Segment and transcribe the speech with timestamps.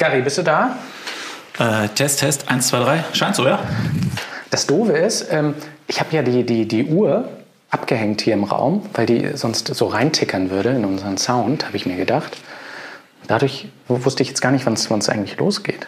[0.00, 0.78] Gary, bist du da?
[1.58, 3.04] Äh, Test, Test, 1, 2, 3.
[3.12, 3.62] Scheint so, ja?
[4.48, 5.54] Das Doofe ist, ähm,
[5.88, 7.28] ich habe ja die, die, die Uhr
[7.68, 11.84] abgehängt hier im Raum, weil die sonst so reintickern würde in unseren Sound, habe ich
[11.84, 12.38] mir gedacht.
[13.26, 15.86] Dadurch wusste ich jetzt gar nicht, wann es eigentlich losgeht.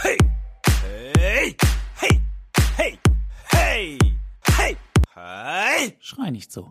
[0.00, 0.16] Hey!
[1.18, 1.56] Hey!
[1.98, 2.20] Hey!
[2.76, 2.98] Hey!
[3.48, 3.98] Hey!
[4.56, 4.76] Hey!
[5.12, 5.96] Hey!
[5.98, 6.70] Schrei nicht so.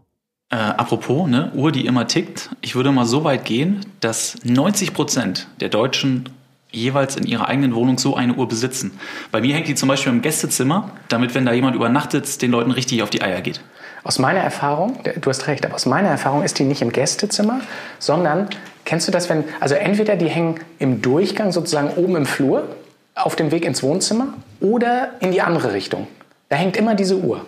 [0.52, 2.50] Äh, apropos, ne, Uhr, die immer tickt.
[2.60, 6.28] Ich würde mal so weit gehen, dass 90 Prozent der Deutschen
[6.72, 8.92] jeweils in ihrer eigenen Wohnung so eine Uhr besitzen.
[9.32, 12.72] Bei mir hängt die zum Beispiel im Gästezimmer, damit, wenn da jemand übernachtet, den Leuten
[12.72, 13.62] richtig auf die Eier geht.
[14.04, 17.62] Aus meiner Erfahrung, du hast recht, aber aus meiner Erfahrung ist die nicht im Gästezimmer,
[18.00, 18.50] sondern
[18.84, 22.68] kennst du das, wenn, also entweder die hängen im Durchgang sozusagen oben im Flur,
[23.16, 26.08] auf dem Weg ins Wohnzimmer oder in die andere Richtung.
[26.50, 27.45] Da hängt immer diese Uhr.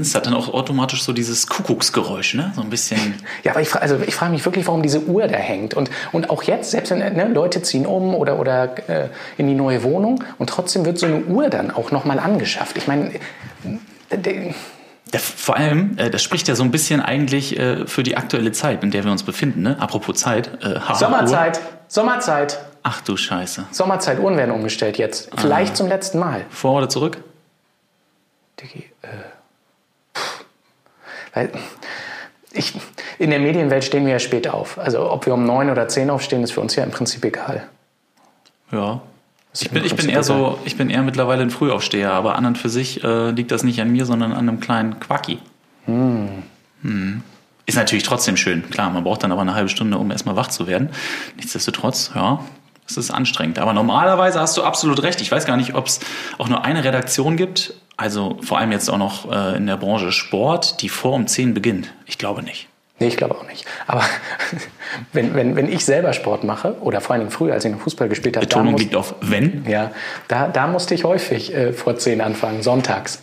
[0.00, 2.52] Es hat dann auch automatisch so dieses Kuckucksgeräusch, ne?
[2.54, 3.14] So ein bisschen.
[3.42, 5.74] Ja, aber ich, also ich frage mich wirklich, warum diese Uhr da hängt.
[5.74, 9.54] Und, und auch jetzt, selbst wenn ne, Leute ziehen um oder, oder äh, in die
[9.54, 12.76] neue Wohnung und trotzdem wird so eine Uhr dann auch nochmal angeschafft.
[12.76, 13.10] Ich meine,
[15.12, 18.52] ja, vor allem, äh, das spricht ja so ein bisschen eigentlich äh, für die aktuelle
[18.52, 19.62] Zeit, in der wir uns befinden.
[19.62, 19.76] Ne?
[19.80, 20.62] Apropos Zeit.
[20.62, 21.58] Äh, Sommerzeit.
[21.58, 21.62] Uhr.
[21.88, 22.58] Sommerzeit.
[22.82, 23.66] Ach du Scheiße.
[23.70, 25.30] Sommerzeit, Uhren werden umgestellt jetzt.
[25.36, 25.76] Vielleicht ah.
[25.76, 26.44] zum letzten Mal.
[26.50, 27.18] Vor oder zurück?
[28.60, 29.08] Digi, äh.
[31.34, 31.50] Weil
[32.52, 32.74] ich,
[33.18, 34.78] in der Medienwelt stehen wir ja spät auf.
[34.78, 37.66] Also ob wir um neun oder zehn aufstehen, ist für uns ja im Prinzip egal.
[38.70, 39.00] Ja.
[39.54, 42.56] Ich bin, ich bin eher so, ich bin eher mittlerweile ein Frühaufsteher, aber an und
[42.56, 45.38] für sich äh, liegt das nicht an mir, sondern an einem kleinen Quacki.
[45.84, 46.42] Hm.
[46.82, 47.22] Hm.
[47.66, 48.68] Ist natürlich trotzdem schön.
[48.70, 50.88] Klar, man braucht dann aber eine halbe Stunde, um erstmal wach zu werden.
[51.36, 52.40] Nichtsdestotrotz, ja,
[52.88, 53.58] es ist anstrengend.
[53.58, 55.20] Aber normalerweise hast du absolut recht.
[55.20, 56.00] Ich weiß gar nicht, ob es
[56.38, 60.12] auch nur eine Redaktion gibt, also vor allem jetzt auch noch äh, in der Branche
[60.12, 61.92] Sport, die vor um 10 beginnt.
[62.06, 62.68] Ich glaube nicht.
[62.98, 63.66] Nee, ich glaube auch nicht.
[63.86, 64.02] Aber
[65.12, 68.08] wenn, wenn, wenn ich selber Sport mache, oder vor allem früher, als ich noch Fußball
[68.08, 68.46] gespielt habe.
[68.46, 69.64] Betonung liegt auf wenn?
[69.68, 69.90] Ja,
[70.28, 73.22] da, da musste ich häufig äh, vor 10 anfangen, sonntags.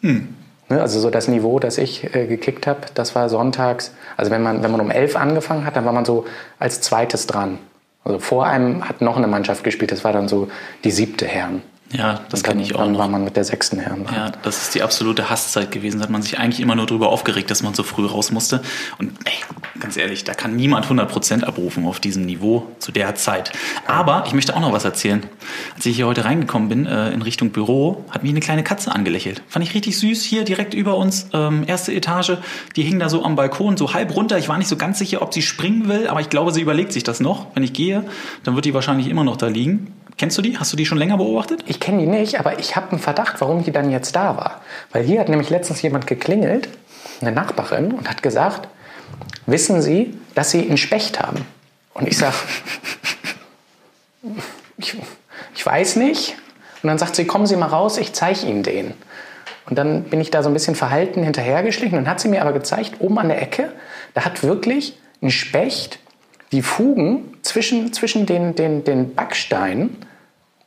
[0.00, 0.34] Hm.
[0.70, 3.92] Ne, also so das Niveau, das ich äh, gekickt habe, das war sonntags.
[4.16, 6.26] Also wenn man, wenn man um 11 angefangen hat, dann war man so
[6.58, 7.58] als zweites dran.
[8.04, 10.48] Also vor einem hat noch eine Mannschaft gespielt, das war dann so
[10.84, 11.62] die siebte Herren.
[11.92, 14.06] Ja, das kenne ich auch dann war man mit der sechsten Herren.
[14.14, 15.98] Ja, das ist die absolute Hasszeit gewesen.
[15.98, 18.62] Da hat man sich eigentlich immer nur darüber aufgeregt, dass man so früh raus musste.
[18.98, 19.32] Und ey,
[19.80, 23.52] ganz ehrlich, da kann niemand 100% abrufen auf diesem Niveau zu der Zeit.
[23.86, 25.24] Aber ich möchte auch noch was erzählen.
[25.74, 28.92] Als ich hier heute reingekommen bin äh, in Richtung Büro, hat mich eine kleine Katze
[28.92, 29.42] angelächelt.
[29.48, 30.22] Fand ich richtig süß.
[30.24, 32.34] Hier direkt über uns, ähm, erste Etage.
[32.76, 34.38] Die hing da so am Balkon, so halb runter.
[34.38, 36.92] Ich war nicht so ganz sicher, ob sie springen will, aber ich glaube, sie überlegt
[36.92, 37.46] sich das noch.
[37.54, 38.04] Wenn ich gehe,
[38.44, 39.92] dann wird die wahrscheinlich immer noch da liegen.
[40.16, 40.58] Kennst du die?
[40.58, 41.64] Hast du die schon länger beobachtet?
[41.66, 44.60] Ich kenne die nicht, aber ich habe einen Verdacht, warum die dann jetzt da war.
[44.92, 46.68] Weil hier hat nämlich letztens jemand geklingelt,
[47.20, 48.68] eine Nachbarin, und hat gesagt,
[49.46, 51.46] wissen Sie, dass Sie einen Specht haben?
[51.94, 52.36] Und ich sage,
[54.78, 54.96] ich,
[55.54, 56.36] ich weiß nicht.
[56.82, 58.94] Und dann sagt sie, kommen Sie mal raus, ich zeige Ihnen den.
[59.68, 61.98] Und dann bin ich da so ein bisschen verhalten hinterhergeschlichen.
[61.98, 63.72] Und dann hat sie mir aber gezeigt, oben an der Ecke,
[64.14, 65.98] da hat wirklich ein Specht
[66.52, 69.96] die Fugen zwischen, zwischen den, den, den Backsteinen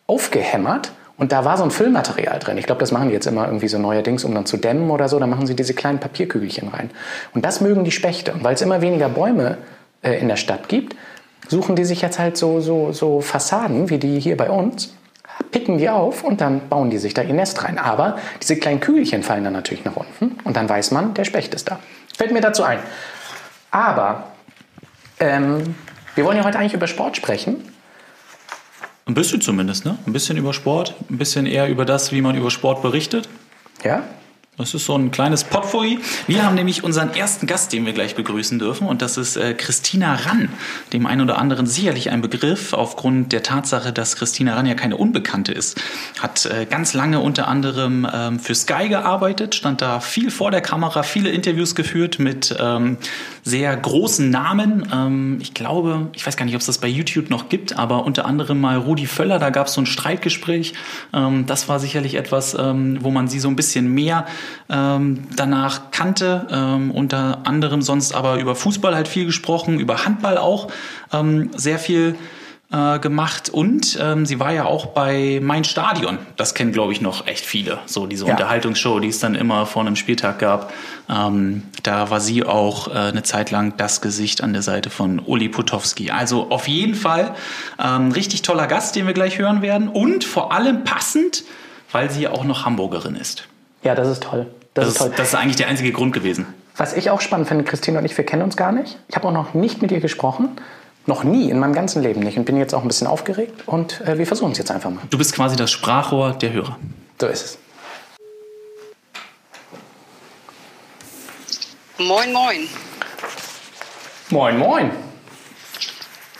[0.08, 2.58] aufgehämmert und da war so ein Füllmaterial drin.
[2.58, 5.08] Ich glaube, das machen die jetzt immer irgendwie so neuerdings, um dann zu dämmen oder
[5.08, 5.20] so.
[5.20, 6.90] Da machen sie diese kleinen Papierkügelchen rein.
[7.34, 8.34] Und das mögen die Spechte.
[8.34, 9.58] Und weil es immer weniger Bäume
[10.02, 10.96] äh, in der Stadt gibt,
[11.48, 14.94] suchen die sich jetzt halt so, so, so Fassaden wie die hier bei uns,
[15.52, 17.78] picken die auf und dann bauen die sich da ihr Nest rein.
[17.78, 21.54] Aber diese kleinen Kügelchen fallen dann natürlich nach unten und dann weiß man, der Specht
[21.54, 21.80] ist da.
[22.18, 22.80] Fällt mir dazu ein.
[23.70, 24.33] Aber
[25.20, 25.76] ähm,
[26.16, 27.64] wir wollen ja heute eigentlich über Sport sprechen.
[29.06, 29.98] Ein bisschen zumindest, ne?
[30.06, 33.28] Ein bisschen über Sport, ein bisschen eher über das, wie man über Sport berichtet.
[33.84, 34.04] Ja.
[34.56, 35.98] Das ist so ein kleines Potpourri.
[36.28, 39.56] Wir haben nämlich unseren ersten Gast, den wir gleich begrüßen dürfen, und das ist äh,
[39.56, 40.50] Christina Rann.
[40.94, 44.98] Dem einen oder anderen sicherlich ein Begriff, aufgrund der Tatsache, dass Christina Rann ja keine
[44.98, 45.82] Unbekannte ist.
[46.20, 50.62] Hat äh, ganz lange unter anderem ähm, für Sky gearbeitet, stand da viel vor der
[50.62, 52.98] Kamera, viele Interviews geführt mit ähm,
[53.42, 54.88] sehr großen Namen.
[54.94, 58.06] Ähm, ich glaube, ich weiß gar nicht, ob es das bei YouTube noch gibt, aber
[58.06, 60.74] unter anderem mal Rudi Völler, da gab es so ein Streitgespräch.
[61.12, 64.28] Ähm, das war sicherlich etwas, ähm, wo man sie so ein bisschen mehr
[64.70, 66.48] ähm, danach kannte.
[66.52, 70.70] Ähm, unter anderem sonst aber über Fußball halt viel gesprochen, über Handball auch
[71.12, 72.16] ähm, sehr viel
[72.74, 76.18] äh, gemacht und ähm, sie war ja auch bei Mein Stadion.
[76.38, 77.78] Das kennen, glaube ich, noch echt viele.
[77.86, 78.32] So diese ja.
[78.32, 80.74] Unterhaltungsshow, die es dann immer vor einem Spieltag gab.
[81.08, 85.20] Ähm, da war sie auch äh, eine Zeit lang das Gesicht an der Seite von
[85.20, 86.10] Uli Putowski.
[86.10, 87.36] Also auf jeden Fall
[87.78, 91.44] ähm, richtig toller Gast, den wir gleich hören werden und vor allem passend,
[91.92, 93.48] weil sie auch noch Hamburgerin ist.
[93.84, 94.48] Ja, das ist toll.
[94.74, 95.14] Das, das ist toll.
[95.16, 96.46] Das ist eigentlich der einzige Grund gewesen.
[96.78, 98.98] Was ich auch spannend finde, Christine und ich, wir kennen uns gar nicht.
[99.08, 100.50] Ich habe auch noch nicht mit ihr gesprochen.
[101.06, 104.00] Noch nie in meinem ganzen Leben nicht und bin jetzt auch ein bisschen aufgeregt und
[104.02, 105.02] äh, wir versuchen es jetzt einfach mal.
[105.10, 106.78] Du bist quasi das Sprachrohr der Hörer.
[107.20, 107.58] So ist es.
[111.98, 112.70] Moin, moin.
[114.30, 114.92] Moin, moin.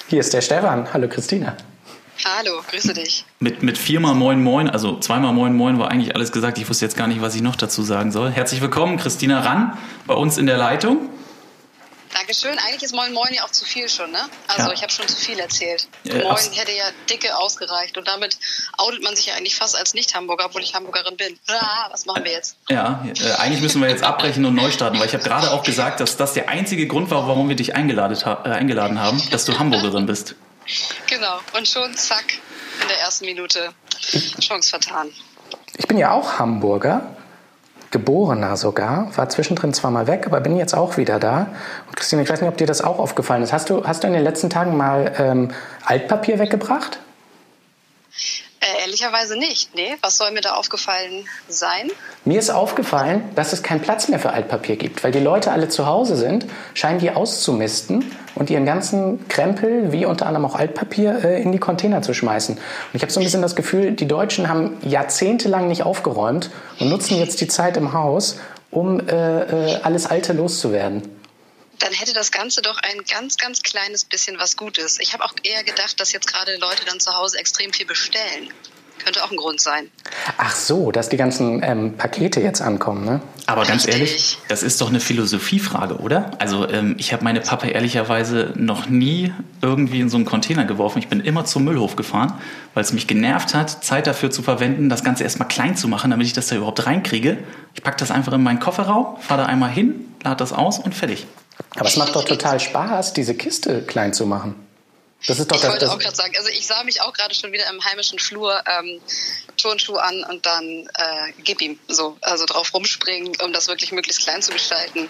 [0.08, 0.88] Hier ist der Stefan.
[0.94, 1.58] Hallo Christina.
[2.26, 3.26] Hallo, grüße dich.
[3.40, 6.58] Mit, mit viermal Moin Moin, also zweimal Moin Moin war eigentlich alles gesagt.
[6.58, 8.32] Ich wusste jetzt gar nicht, was ich noch dazu sagen soll.
[8.32, 9.78] Herzlich willkommen, Christina Rann,
[10.08, 11.10] bei uns in der Leitung.
[12.14, 12.52] Dankeschön.
[12.66, 14.20] Eigentlich ist Moin Moin ja auch zu viel schon, ne?
[14.48, 14.74] Also Ja.
[14.74, 15.88] ich habe schon zu viel erzählt.
[16.04, 18.38] Ja, Moin abs- hätte ja dicke ausgereicht und damit
[18.78, 21.38] outet man sich ja eigentlich fast als Nicht-Hamburger, obwohl ich Hamburgerin bin.
[21.50, 22.56] Ah, was machen wir jetzt?
[22.70, 25.64] Ja, äh, eigentlich müssen wir jetzt abbrechen und neu starten, weil ich habe gerade auch
[25.64, 29.22] gesagt, dass das der einzige Grund war, warum wir dich eingeladen, ha äh, eingeladen haben,
[29.32, 30.36] dass du Hamburgerin bist.
[31.08, 31.40] Genau.
[31.58, 32.26] Und schon zack,
[32.82, 33.74] in der ersten Minute
[34.40, 35.10] Chance vertan.
[35.78, 37.16] Ich bin ja auch Hamburger,
[37.92, 41.48] geborener sogar, war zwischendrin zwar mal weg, aber bin jetzt auch wieder da.
[41.88, 43.54] Und Christine, ich weiß nicht, ob dir das auch aufgefallen ist.
[43.54, 45.52] Hast du, hast du in den letzten Tagen mal ähm,
[45.86, 47.00] Altpapier weggebracht?
[49.04, 49.76] Ehrlicherweise nicht.
[49.76, 51.92] Nee, was soll mir da aufgefallen sein?
[52.24, 55.68] Mir ist aufgefallen, dass es keinen Platz mehr für Altpapier gibt, weil die Leute alle
[55.68, 61.22] zu Hause sind, scheinen die auszumisten und ihren ganzen Krempel, wie unter anderem auch Altpapier,
[61.22, 62.56] äh, in die Container zu schmeißen.
[62.56, 62.64] Und
[62.94, 67.18] ich habe so ein bisschen das Gefühl, die Deutschen haben jahrzehntelang nicht aufgeräumt und nutzen
[67.18, 68.38] jetzt die Zeit im Haus,
[68.72, 71.02] um äh, äh, alles Alte loszuwerden.
[71.80, 75.00] dann hätte das Ganze doch ein ganz, ganz kleines bisschen was Gutes.
[75.02, 78.48] Ich habe auch eher gedacht, dass jetzt gerade Leute dann zu Hause extrem viel bestellen.
[79.04, 79.90] Könnte auch ein Grund sein.
[80.38, 83.22] Ach so, dass die ganzen ähm, Pakete jetzt ankommen, ne?
[83.46, 83.94] Aber ganz Richtig.
[83.94, 86.32] ehrlich, das ist doch eine Philosophiefrage, oder?
[86.40, 91.00] Also ähm, ich habe meine Pappe ehrlicherweise noch nie irgendwie in so einen Container geworfen.
[91.00, 92.40] Ich bin immer zum Müllhof gefahren,
[92.74, 96.12] weil es mich genervt hat, Zeit dafür zu verwenden, das Ganze erstmal klein zu machen,
[96.12, 97.38] damit ich das da überhaupt reinkriege.
[97.74, 100.96] Ich packe das einfach in meinen Kofferraum, fahre da einmal hin, lade das aus und
[100.96, 101.28] fertig.
[101.76, 104.56] Aber es macht doch total Spaß, diese Kiste klein zu machen.
[105.28, 107.14] Das ist doch Ich das, wollte das auch gerade sagen, also ich sah mich auch
[107.14, 109.00] gerade schon wieder im heimischen Flur ähm,
[109.58, 114.24] Turnschuh an und dann äh, gib ihm so, also drauf rumspringen, um das wirklich möglichst
[114.24, 115.10] klein zu gestalten.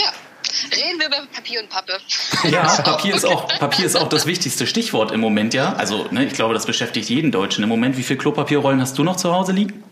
[0.00, 0.12] Ja,
[0.76, 1.98] reden wir über Papier und Pappe.
[2.44, 5.74] Ja, Papier ist auch, Papier ist auch das wichtigste Stichwort im Moment, ja.
[5.74, 7.96] Also, ne, ich glaube, das beschäftigt jeden Deutschen im Moment.
[7.96, 9.84] Wie viel Klopapierrollen hast du noch zu Hause liegen?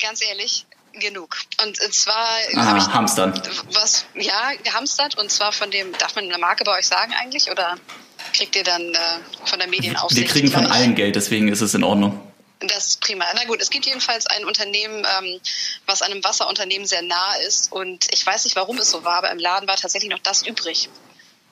[0.00, 1.36] Ganz ehrlich, genug.
[1.62, 3.40] Und zwar Ah, habe ich hamstern.
[3.72, 7.50] was, ja, gehamstert und zwar von dem, darf man eine Marke bei euch sagen eigentlich
[7.50, 7.76] oder
[8.38, 8.98] kriegt ihr dann äh,
[9.44, 10.22] von der Medienaufsicht?
[10.22, 10.76] Wir kriegen von gleich?
[10.76, 12.20] allen Geld, deswegen ist es in Ordnung.
[12.60, 13.24] Das ist prima.
[13.34, 15.40] Na gut, es gibt jedenfalls ein Unternehmen, ähm,
[15.86, 19.30] was einem Wasserunternehmen sehr nah ist und ich weiß nicht, warum es so war, aber
[19.30, 20.88] im Laden war tatsächlich noch das übrig,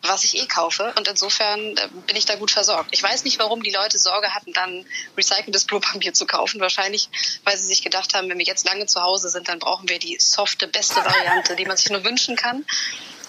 [0.02, 2.90] was ich eh kaufe und insofern äh, bin ich da gut versorgt.
[2.92, 4.84] Ich weiß nicht, warum die Leute Sorge hatten, dann
[5.16, 6.60] recyceltes Klopapier zu kaufen.
[6.60, 7.08] Wahrscheinlich,
[7.44, 9.98] weil sie sich gedacht haben, wenn wir jetzt lange zu Hause sind, dann brauchen wir
[9.98, 12.64] die softe, beste Variante, die man sich nur wünschen kann.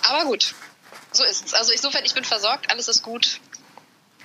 [0.09, 0.53] Aber gut,
[1.11, 1.53] so ist es.
[1.53, 3.39] Also insofern, ich bin versorgt, alles ist gut.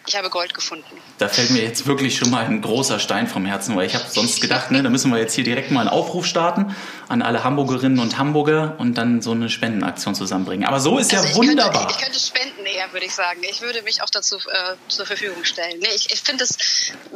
[0.06, 0.84] Ich habe Gold gefunden.
[1.19, 4.04] Da fällt mir jetzt wirklich schon mal ein großer Stein vom Herzen, weil ich habe
[4.08, 6.75] sonst gedacht, ne, da müssen wir jetzt hier direkt mal einen Aufruf starten
[7.08, 10.66] an alle Hamburgerinnen und Hamburger und dann so eine Spendenaktion zusammenbringen.
[10.66, 11.72] Aber so ist ja Also ich wunderbar.
[11.72, 13.40] Könnte, ich könnte spenden eher, würde ich sagen.
[13.49, 15.78] Ich würde mich auch dazu äh, zur Verfügung stellen.
[15.81, 16.56] Nee, ich, ich finde es,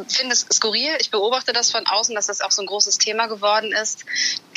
[0.08, 0.96] finde es skurril.
[1.00, 4.04] Ich beobachte das von außen, dass das auch so ein großes Thema geworden ist.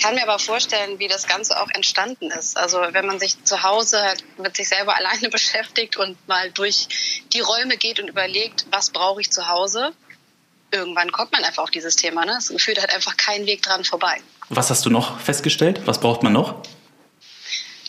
[0.01, 2.57] Kann mir aber vorstellen, wie das Ganze auch entstanden ist.
[2.57, 7.23] Also wenn man sich zu Hause halt mit sich selber alleine beschäftigt und mal durch
[7.33, 9.93] die Räume geht und überlegt, was brauche ich zu Hause,
[10.71, 12.25] irgendwann kommt man einfach auf dieses Thema.
[12.25, 12.38] Ne?
[12.38, 14.21] Es führt halt einfach keinen Weg dran vorbei.
[14.50, 15.82] Was hast du noch festgestellt?
[15.86, 16.56] Was braucht man noch?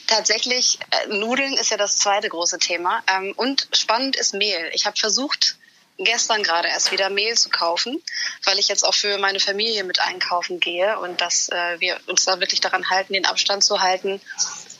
[0.07, 3.03] Tatsächlich, äh, Nudeln ist ja das zweite große Thema.
[3.07, 4.71] Ähm, und spannend ist Mehl.
[4.73, 5.57] Ich habe versucht,
[5.99, 8.03] gestern gerade erst wieder Mehl zu kaufen,
[8.45, 12.25] weil ich jetzt auch für meine Familie mit einkaufen gehe und dass äh, wir uns
[12.25, 14.21] da wirklich daran halten, den Abstand zu halten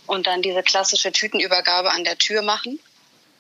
[0.07, 2.81] und dann diese klassische Tütenübergabe an der Tür machen.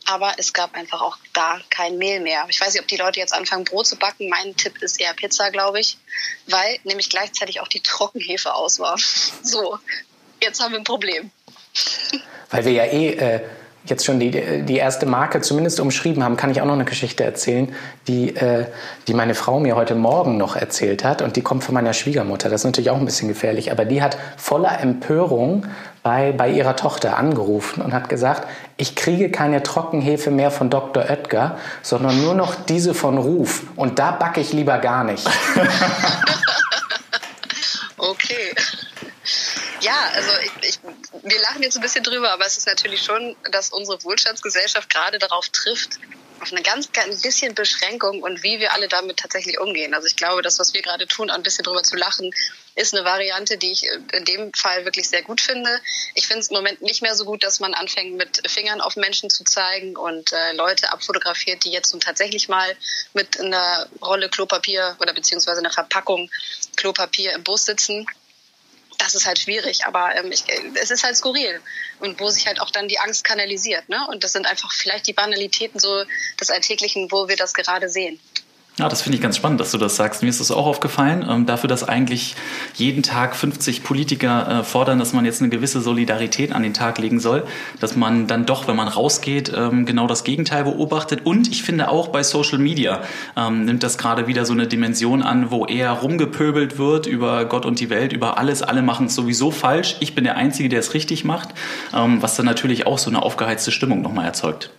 [0.07, 2.45] Aber es gab einfach auch da kein Mehl mehr.
[2.49, 4.29] Ich weiß nicht, ob die Leute jetzt anfangen, Brot zu backen.
[4.29, 5.99] Mein Tipp ist eher Pizza, glaube ich,
[6.47, 8.97] weil nämlich gleichzeitig auch die Trockenhefe aus war.
[9.43, 9.79] So,
[10.43, 11.31] jetzt haben wir ein Problem.
[12.51, 13.41] Weil wir ja eh äh,
[13.85, 14.31] jetzt schon die,
[14.65, 17.75] die erste Marke zumindest umschrieben haben, kann ich auch noch eine Geschichte erzählen,
[18.09, 18.67] die, äh,
[19.07, 21.23] die meine Frau mir heute Morgen noch erzählt hat.
[21.23, 22.49] Und die kommt von meiner Schwiegermutter.
[22.49, 23.73] Das ist natürlich auch ein bisschen gefährlich.
[23.73, 25.67] Aber die hat voller Empörung
[26.03, 31.05] bei, bei ihrer Tochter angerufen und hat gesagt, ich kriege keine Trockenhefe mehr von Dr.
[31.05, 33.63] Oetker, sondern nur noch diese von Ruf.
[33.77, 35.29] Und da backe ich lieber gar nicht.
[38.01, 38.55] Okay.
[39.81, 40.81] Ja, also ich, ich,
[41.23, 45.19] wir lachen jetzt ein bisschen drüber, aber es ist natürlich schon, dass unsere Wohlstandsgesellschaft gerade
[45.19, 45.99] darauf trifft,
[46.41, 49.95] auf eine ganz, ganz bisschen Beschränkung und wie wir alle damit tatsächlich umgehen.
[49.95, 52.33] Also ich glaube, das, was wir gerade tun, ein bisschen drüber zu lachen,
[52.75, 55.81] ist eine Variante, die ich in dem Fall wirklich sehr gut finde.
[56.15, 58.97] Ich finde es im Moment nicht mehr so gut, dass man anfängt, mit Fingern auf
[58.97, 62.77] Menschen zu zeigen und äh, Leute abfotografiert, die jetzt nun tatsächlich mal
[63.13, 66.31] mit einer Rolle Klopapier oder beziehungsweise einer Verpackung
[66.77, 68.07] Klopapier im Bus sitzen
[69.01, 71.61] das ist halt schwierig, aber ähm, ich, es ist halt skurril
[72.01, 73.89] und wo sich halt auch dann die Angst kanalisiert.
[73.89, 74.07] Ne?
[74.09, 76.05] Und das sind einfach vielleicht die Banalitäten so
[76.39, 78.21] des Alltäglichen, wo wir das gerade sehen.
[78.79, 80.23] Ja, das finde ich ganz spannend, dass du das sagst.
[80.23, 82.35] Mir ist das auch aufgefallen, ähm, dafür, dass eigentlich
[82.77, 86.97] jeden Tag 50 Politiker äh, fordern, dass man jetzt eine gewisse Solidarität an den Tag
[86.99, 87.45] legen soll,
[87.79, 91.27] dass man dann doch, wenn man rausgeht, ähm, genau das Gegenteil beobachtet.
[91.27, 93.03] Und ich finde auch bei Social Media
[93.37, 97.67] ähm, nimmt das gerade wieder so eine Dimension an, wo eher rumgepöbelt wird über Gott
[97.67, 98.63] und die Welt, über alles.
[98.63, 99.97] Alle machen es sowieso falsch.
[100.01, 101.51] Ich bin der Einzige, der es richtig macht,
[101.95, 104.71] ähm, was dann natürlich auch so eine aufgeheizte Stimmung nochmal erzeugt.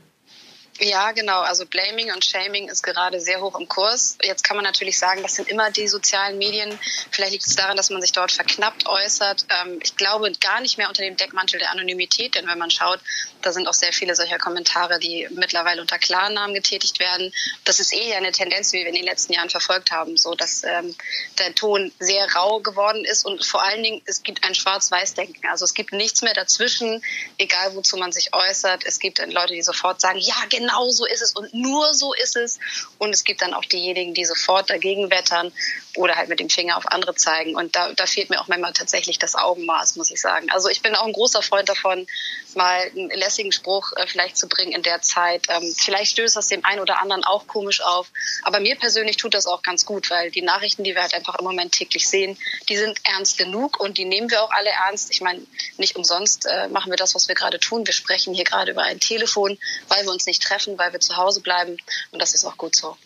[0.83, 1.41] Ja, genau.
[1.41, 4.17] Also Blaming und Shaming ist gerade sehr hoch im Kurs.
[4.23, 6.75] Jetzt kann man natürlich sagen, das sind immer die sozialen Medien.
[7.11, 9.45] Vielleicht liegt es daran, dass man sich dort verknappt äußert.
[9.49, 12.99] Ähm, ich glaube gar nicht mehr unter dem Deckmantel der Anonymität, denn wenn man schaut,
[13.43, 17.31] da sind auch sehr viele solcher Kommentare, die mittlerweile unter Klarnamen getätigt werden.
[17.63, 20.63] Das ist eh eine Tendenz, wie wir in den letzten Jahren verfolgt haben, so dass
[20.63, 20.95] ähm,
[21.37, 25.47] der Ton sehr rau geworden ist und vor allen Dingen es gibt ein Schwarz-Weiß-Denken.
[25.47, 27.03] Also es gibt nichts mehr dazwischen,
[27.37, 28.83] egal wozu man sich äußert.
[28.83, 32.13] Es gibt Leute, die sofort sagen, ja genau genau so ist es und nur so
[32.13, 32.59] ist es.
[32.97, 35.51] Und es gibt dann auch diejenigen, die sofort dagegen wettern
[35.95, 37.55] oder halt mit dem Finger auf andere zeigen.
[37.55, 40.49] Und da, da fehlt mir auch manchmal tatsächlich das Augenmaß, muss ich sagen.
[40.51, 42.07] Also ich bin auch ein großer Freund davon,
[42.55, 45.43] mal einen lässigen Spruch äh, vielleicht zu bringen in der Zeit.
[45.49, 48.07] Ähm, vielleicht stößt das dem einen oder anderen auch komisch auf.
[48.43, 51.35] Aber mir persönlich tut das auch ganz gut, weil die Nachrichten, die wir halt einfach
[51.35, 52.37] im Moment täglich sehen,
[52.69, 55.11] die sind ernst genug und die nehmen wir auch alle ernst.
[55.11, 55.41] Ich meine,
[55.77, 57.85] nicht umsonst äh, machen wir das, was wir gerade tun.
[57.85, 59.57] Wir sprechen hier gerade über ein Telefon,
[59.87, 61.77] weil wir uns nicht treffen, weil wir zu Hause bleiben.
[62.11, 62.97] Und das ist auch gut so.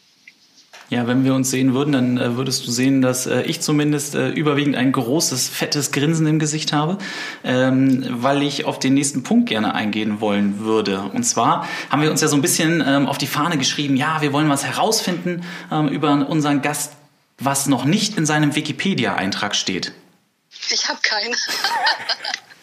[0.89, 4.13] Ja, wenn wir uns sehen würden, dann äh, würdest du sehen, dass äh, ich zumindest
[4.13, 7.00] äh, überwiegend ein großes, fettes Grinsen im Gesicht habe,
[7.44, 11.10] ähm, weil ich auf den nächsten Punkt gerne eingehen wollen würde.
[11.13, 14.22] Und zwar haben wir uns ja so ein bisschen ähm, auf die Fahne geschrieben, ja,
[14.22, 16.94] wir wollen was herausfinden ähm, über unseren Gast,
[17.39, 19.92] was noch nicht in seinem Wikipedia-Eintrag steht.
[20.70, 21.36] Ich habe keinen.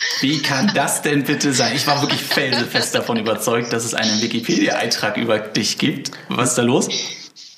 [0.20, 1.74] Wie kann das denn bitte sein?
[1.74, 6.12] Ich war wirklich felsenfest davon überzeugt, dass es einen Wikipedia-Eintrag über dich gibt.
[6.28, 6.88] Was ist da los?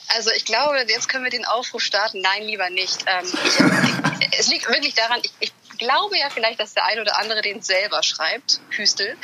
[0.09, 2.21] Also ich glaube, jetzt können wir den Aufruf starten.
[2.21, 3.05] Nein, lieber nicht.
[3.07, 7.19] Ähm, ich, es liegt wirklich daran, ich, ich glaube ja vielleicht, dass der ein oder
[7.19, 9.17] andere den selber schreibt, Hüstel.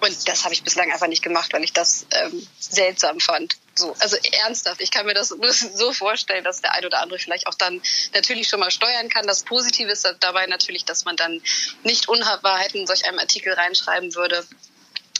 [0.00, 3.56] Und das habe ich bislang einfach nicht gemacht, weil ich das ähm, seltsam fand.
[3.74, 5.28] So, also ernsthaft, ich kann mir das
[5.74, 7.82] so vorstellen, dass der ein oder andere vielleicht auch dann
[8.14, 9.26] natürlich schon mal steuern kann.
[9.26, 11.42] Das Positive ist dabei natürlich, dass man dann
[11.82, 14.46] nicht Unwahrheiten in solch einem Artikel reinschreiben würde.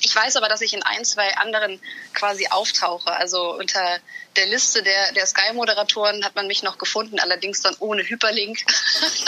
[0.00, 1.80] Ich weiß aber, dass ich in ein, zwei anderen
[2.14, 3.10] quasi auftauche.
[3.12, 3.98] Also unter
[4.36, 8.58] der Liste der, der Sky-Moderatoren hat man mich noch gefunden, allerdings dann ohne Hyperlink.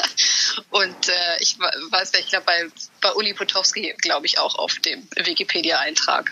[0.71, 2.69] Und äh, ich weiß nicht, ich glaube bei,
[3.01, 6.31] bei Uli Potowski, glaube ich, auch auf dem Wikipedia-Eintrag.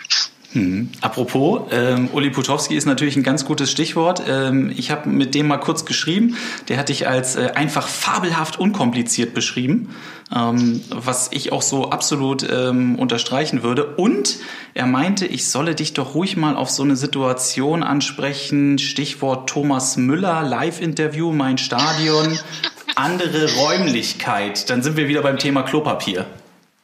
[0.53, 0.89] Hm.
[0.99, 4.21] Apropos, ähm, Uli Putowski ist natürlich ein ganz gutes Stichwort.
[4.27, 6.35] Ähm, ich habe mit dem mal kurz geschrieben.
[6.67, 9.95] Der hat dich als äh, einfach fabelhaft unkompliziert beschrieben,
[10.35, 13.95] ähm, was ich auch so absolut ähm, unterstreichen würde.
[13.95, 14.39] Und
[14.73, 18.77] er meinte, ich solle dich doch ruhig mal auf so eine Situation ansprechen.
[18.77, 22.37] Stichwort Thomas Müller, Live-Interview, mein Stadion,
[22.95, 24.69] andere Räumlichkeit.
[24.69, 26.25] Dann sind wir wieder beim Thema Klopapier.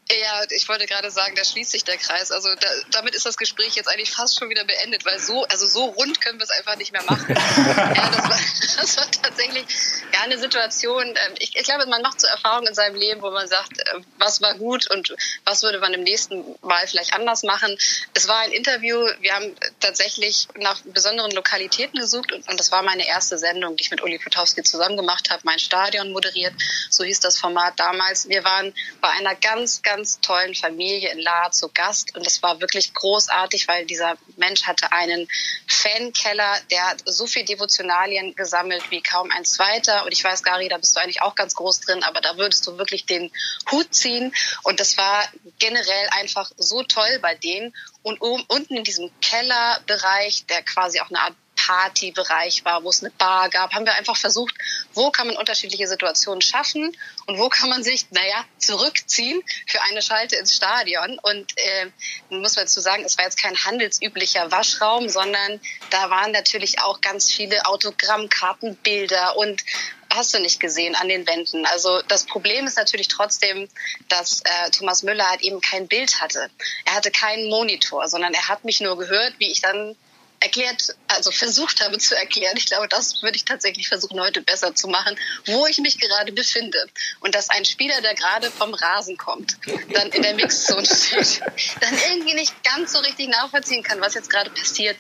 [0.09, 2.31] Ja, ich wollte gerade sagen, da schließt sich der Kreis.
[2.31, 5.67] Also da, damit ist das Gespräch jetzt eigentlich fast schon wieder beendet, weil so, also
[5.67, 7.25] so rund können wir es einfach nicht mehr machen.
[7.35, 8.39] ja, das war,
[8.81, 9.65] das war tatsächlich
[10.13, 11.07] ja eine Situation.
[11.07, 13.99] Ähm, ich, ich glaube, man macht so Erfahrungen in seinem Leben, wo man sagt, äh,
[14.17, 17.77] was war gut und was würde man im nächsten Mal vielleicht anders machen.
[18.13, 18.97] Es war ein Interview.
[19.19, 23.83] Wir haben tatsächlich nach besonderen Lokalitäten gesucht und, und das war meine erste Sendung, die
[23.83, 25.41] ich mit Uli Potowski zusammen gemacht habe.
[25.43, 26.53] Mein Stadion moderiert,
[26.89, 28.29] so hieß das Format damals.
[28.29, 32.15] Wir waren bei einer ganz, ganz ganz tollen Familie in Lahr zu Gast.
[32.15, 35.27] Und das war wirklich großartig, weil dieser Mensch hatte einen
[35.67, 40.05] Fankeller, der hat so viel Devotionalien gesammelt wie kaum ein zweiter.
[40.05, 42.67] Und ich weiß, Gary, da bist du eigentlich auch ganz groß drin, aber da würdest
[42.67, 43.31] du wirklich den
[43.71, 44.35] Hut ziehen.
[44.61, 45.27] Und das war
[45.57, 47.75] generell einfach so toll bei denen.
[48.03, 53.03] Und oben, unten in diesem Kellerbereich, der quasi auch eine Art Partybereich war, wo es
[53.03, 54.55] eine Bar gab, haben wir einfach versucht,
[54.93, 56.95] wo kann man unterschiedliche Situationen schaffen
[57.25, 61.19] und wo kann man sich, naja, zurückziehen für eine Schalte ins Stadion.
[61.21, 61.87] Und äh,
[62.29, 65.59] muss man dazu sagen, es war jetzt kein handelsüblicher Waschraum, sondern
[65.89, 69.61] da waren natürlich auch ganz viele Autogrammkarten, Bilder und
[70.09, 71.65] hast du nicht gesehen an den Wänden.
[71.65, 73.67] Also das Problem ist natürlich trotzdem,
[74.07, 76.49] dass äh, Thomas Müller halt eben kein Bild hatte.
[76.85, 79.95] Er hatte keinen Monitor, sondern er hat mich nur gehört, wie ich dann
[80.39, 82.55] erklärt, also versucht habe zu erklären.
[82.57, 85.15] Ich glaube, das würde ich tatsächlich versuchen, heute besser zu machen,
[85.45, 86.77] wo ich mich gerade befinde.
[87.19, 89.57] Und dass ein Spieler, der gerade vom Rasen kommt,
[89.93, 91.41] dann in der Mixzone steht,
[91.81, 94.97] dann irgendwie nicht ganz so richtig nachvollziehen kann, was jetzt gerade passiert,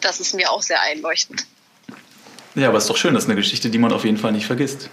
[0.00, 1.44] das ist mir auch sehr einleuchtend.
[2.54, 4.32] Ja, aber es ist doch schön, das ist eine Geschichte, die man auf jeden Fall
[4.32, 4.88] nicht vergisst.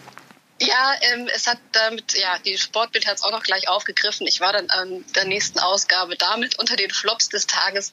[0.61, 4.25] Ja, ähm, es hat damit, ja, die Sportbild hat es auch noch gleich aufgegriffen.
[4.25, 7.91] Ich war dann an der nächsten Ausgabe damit unter den Flops des Tages.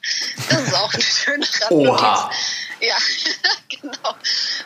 [0.49, 2.01] Das ist auch eine schöne Randnotiz.
[2.01, 2.31] Oha.
[2.79, 2.97] Ja,
[3.81, 4.15] genau.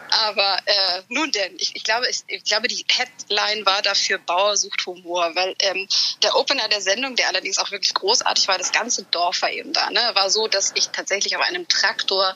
[0.09, 4.57] Aber äh, nun denn, ich, ich, glaube, ich, ich glaube, die Headline war dafür Bauer
[4.57, 5.87] sucht Humor, weil ähm,
[6.21, 9.73] der Opener der Sendung, der allerdings auch wirklich großartig war, das ganze Dorf war eben
[9.73, 12.35] da, ne, war so, dass ich tatsächlich auf einem Traktor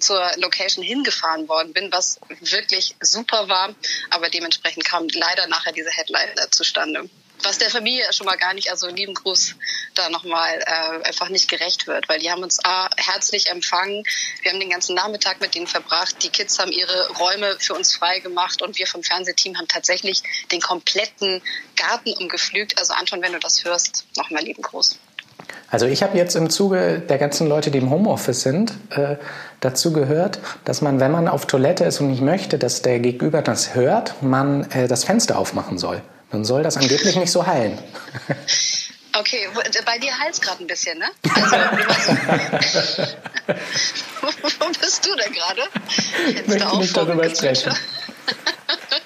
[0.00, 3.74] zur Location hingefahren worden bin, was wirklich super war.
[4.10, 7.08] Aber dementsprechend kam leider nachher diese Headline zustande.
[7.42, 9.54] Was der Familie schon mal gar nicht, also lieben Gruß
[9.94, 14.02] da nochmal äh, einfach nicht gerecht wird, weil die haben uns A, herzlich empfangen.
[14.42, 16.22] Wir haben den ganzen Nachmittag mit denen verbracht.
[16.22, 20.22] Die Kids haben ihre Räume für uns frei gemacht und wir vom Fernsehteam haben tatsächlich
[20.50, 21.40] den kompletten
[21.76, 22.76] Garten umgepflügt.
[22.78, 24.98] Also Anton, wenn du das hörst, nochmal lieben Gruß.
[25.70, 29.16] Also ich habe jetzt im Zuge der ganzen Leute, die im Homeoffice sind, äh,
[29.60, 33.42] dazu gehört, dass man, wenn man auf Toilette ist und nicht möchte, dass der Gegenüber
[33.42, 36.00] das hört, man äh, das Fenster aufmachen soll.
[36.30, 37.78] Dann soll das angeblich nicht so heilen.
[39.18, 39.48] Okay,
[39.84, 41.06] bei dir heilt gerade ein bisschen, ne?
[41.34, 43.02] Also,
[44.60, 45.62] wo bist du denn gerade?
[46.28, 47.72] Ich möchte nicht darüber sprechen.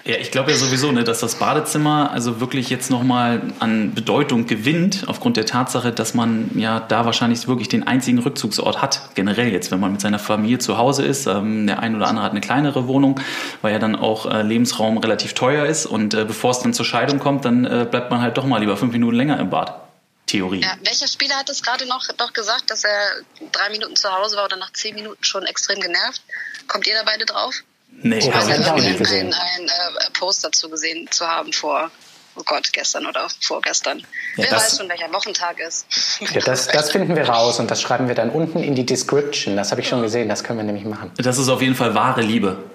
[0.04, 4.46] Ja, ich glaube ja sowieso, ne, dass das Badezimmer also wirklich jetzt nochmal an Bedeutung
[4.46, 9.52] gewinnt, aufgrund der Tatsache, dass man ja da wahrscheinlich wirklich den einzigen Rückzugsort hat, generell
[9.52, 11.26] jetzt, wenn man mit seiner Familie zu Hause ist.
[11.26, 13.20] Ähm, der ein oder andere hat eine kleinere Wohnung,
[13.60, 15.86] weil ja dann auch äh, Lebensraum relativ teuer ist.
[15.86, 18.58] Und äh, bevor es dann zur Scheidung kommt, dann äh, bleibt man halt doch mal
[18.58, 19.82] lieber fünf Minuten länger im Bad.
[20.26, 20.62] Theorie.
[20.62, 23.16] Ja, welcher Spieler hat es gerade noch, noch gesagt, dass er
[23.52, 26.22] drei Minuten zu Hause war oder nach zehn Minuten schon extrem genervt?
[26.68, 27.62] Kommt ihr da beide drauf?
[28.04, 29.32] Nee, Ich hab ich auch meine, nicht gesehen.
[29.32, 31.90] Ein, ein äh, Post dazu gesehen zu haben vor,
[32.36, 33.98] oh Gott, gestern oder vorgestern.
[34.00, 34.04] Ja,
[34.36, 35.86] Wer das- weiß schon, welcher Wochentag ist.
[36.32, 39.56] Ja, das, das finden wir raus und das schreiben wir dann unten in die Description.
[39.56, 41.12] Das habe ich schon gesehen, das können wir nämlich machen.
[41.18, 42.64] Das ist auf jeden Fall wahre Liebe.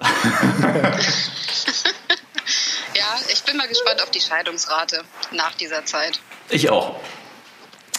[2.94, 5.02] Ja, ich bin mal gespannt auf die Scheidungsrate
[5.32, 6.20] nach dieser Zeit.
[6.50, 6.96] Ich auch.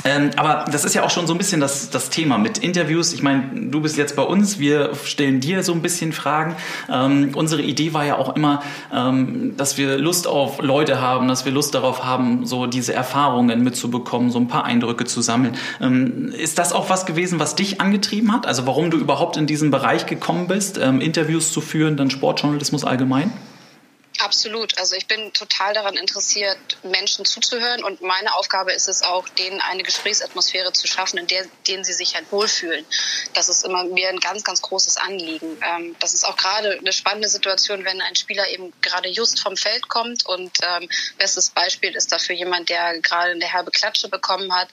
[0.06, 3.14] Ähm, aber das ist ja auch schon so ein bisschen das, das Thema mit Interviews.
[3.14, 6.56] Ich meine, du bist jetzt bei uns, wir stellen dir so ein bisschen Fragen.
[6.90, 8.62] Ähm, unsere Idee war ja auch immer,
[8.94, 13.64] ähm, dass wir Lust auf Leute haben, dass wir Lust darauf haben, so diese Erfahrungen
[13.64, 15.56] mitzubekommen, so ein paar Eindrücke zu sammeln.
[15.82, 18.48] Ähm, ist das auch was gewesen, was dich angetrieben hat?
[18.48, 22.86] Also warum du überhaupt in diesen Bereich gekommen bist, ähm, Interviews zu führen, dann Sportjournalismus
[22.86, 23.32] allgemein?
[24.20, 24.78] Absolut.
[24.78, 29.62] Also ich bin total daran interessiert, Menschen zuzuhören und meine Aufgabe ist es auch, denen
[29.62, 32.86] eine Gesprächsatmosphäre zu schaffen, in der denen sie sich halt wohlfühlen.
[33.34, 35.58] Das ist immer mir ein ganz, ganz großes Anliegen.
[35.64, 39.56] Ähm, das ist auch gerade eine spannende Situation, wenn ein Spieler eben gerade just vom
[39.56, 44.54] Feld kommt und ähm, bestes Beispiel ist dafür jemand, der gerade eine herbe Klatsche bekommen
[44.54, 44.68] hat,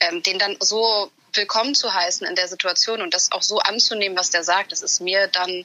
[0.00, 4.18] ähm, den dann so willkommen zu heißen in der Situation und das auch so anzunehmen,
[4.18, 5.64] was der sagt, das ist mir dann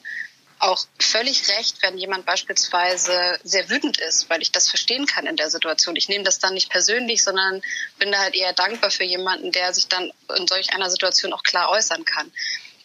[0.60, 5.36] auch völlig recht, wenn jemand beispielsweise sehr wütend ist, weil ich das verstehen kann in
[5.36, 5.96] der Situation.
[5.96, 7.62] Ich nehme das dann nicht persönlich, sondern
[7.98, 11.42] bin da halt eher dankbar für jemanden, der sich dann in solch einer Situation auch
[11.42, 12.32] klar äußern kann.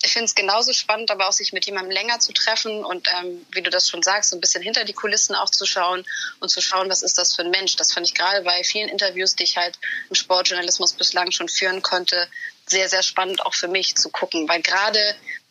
[0.06, 3.46] Ich finde es genauso spannend, aber auch sich mit jemandem länger zu treffen und ähm,
[3.52, 6.06] wie du das schon sagst, so ein bisschen hinter die Kulissen auch zu schauen
[6.42, 7.78] und zu schauen, was ist das für ein Mensch.
[7.78, 11.82] Das fand ich gerade bei vielen Interviews, die ich halt im Sportjournalismus bislang schon führen
[11.82, 12.28] konnte,
[12.68, 15.00] sehr, sehr spannend auch für mich zu gucken, weil gerade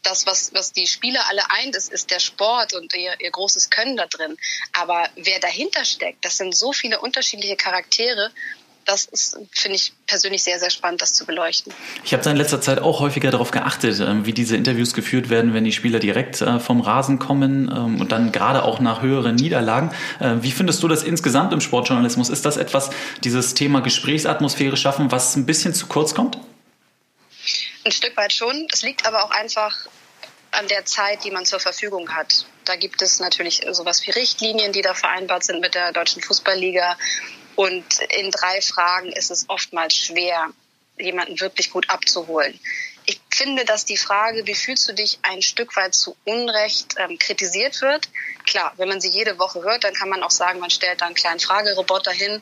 [0.03, 3.71] das, was, was die Spieler alle eint, ist, ist der Sport und ihr, ihr großes
[3.71, 4.37] Können da drin.
[4.73, 8.31] Aber wer dahinter steckt, das sind so viele unterschiedliche Charaktere.
[8.85, 11.73] Das ist, finde ich persönlich sehr, sehr spannend, das zu beleuchten.
[12.05, 15.31] Ich habe da in letzter Zeit auch häufiger darauf geachtet, ähm, wie diese Interviews geführt
[15.31, 19.01] werden, wenn die Spieler direkt äh, vom Rasen kommen ähm, und dann gerade auch nach
[19.01, 19.95] höheren Niederlagen.
[20.19, 22.29] Äh, Wie findest du das insgesamt im Sportjournalismus?
[22.29, 22.91] Ist das etwas,
[23.23, 26.39] dieses Thema Gesprächsatmosphäre schaffen, was ein bisschen zu kurz kommt?
[27.85, 28.67] Ein Stück weit schon.
[28.73, 29.87] Es liegt aber auch einfach
[30.53, 32.47] an der Zeit, die man zur Verfügung hat.
[32.65, 36.97] Da gibt es natürlich sowas wie Richtlinien, die da vereinbart sind mit der Deutschen Fußballliga.
[37.57, 37.85] Und
[38.17, 40.51] in drei Fragen ist es oftmals schwer,
[40.99, 42.59] jemanden wirklich gut abzuholen.
[43.05, 47.19] Ich finde, dass die Frage, wie fühlst du dich, ein Stück weit zu Unrecht ähm,
[47.19, 48.09] kritisiert wird.
[48.47, 51.07] Klar, wenn man sie jede Woche hört, dann kann man auch sagen, man stellt da
[51.07, 52.41] einen kleinen Frageroboter hin,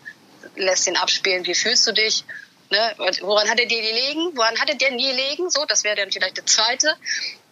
[0.56, 2.24] lässt ihn abspielen, wie fühlst du dich,
[2.70, 2.94] Ne?
[3.22, 4.30] Woran hat er dir gelegen?
[4.36, 5.50] Woran hat er dir nie gelegen?
[5.50, 6.96] So, das wäre dann vielleicht der zweite.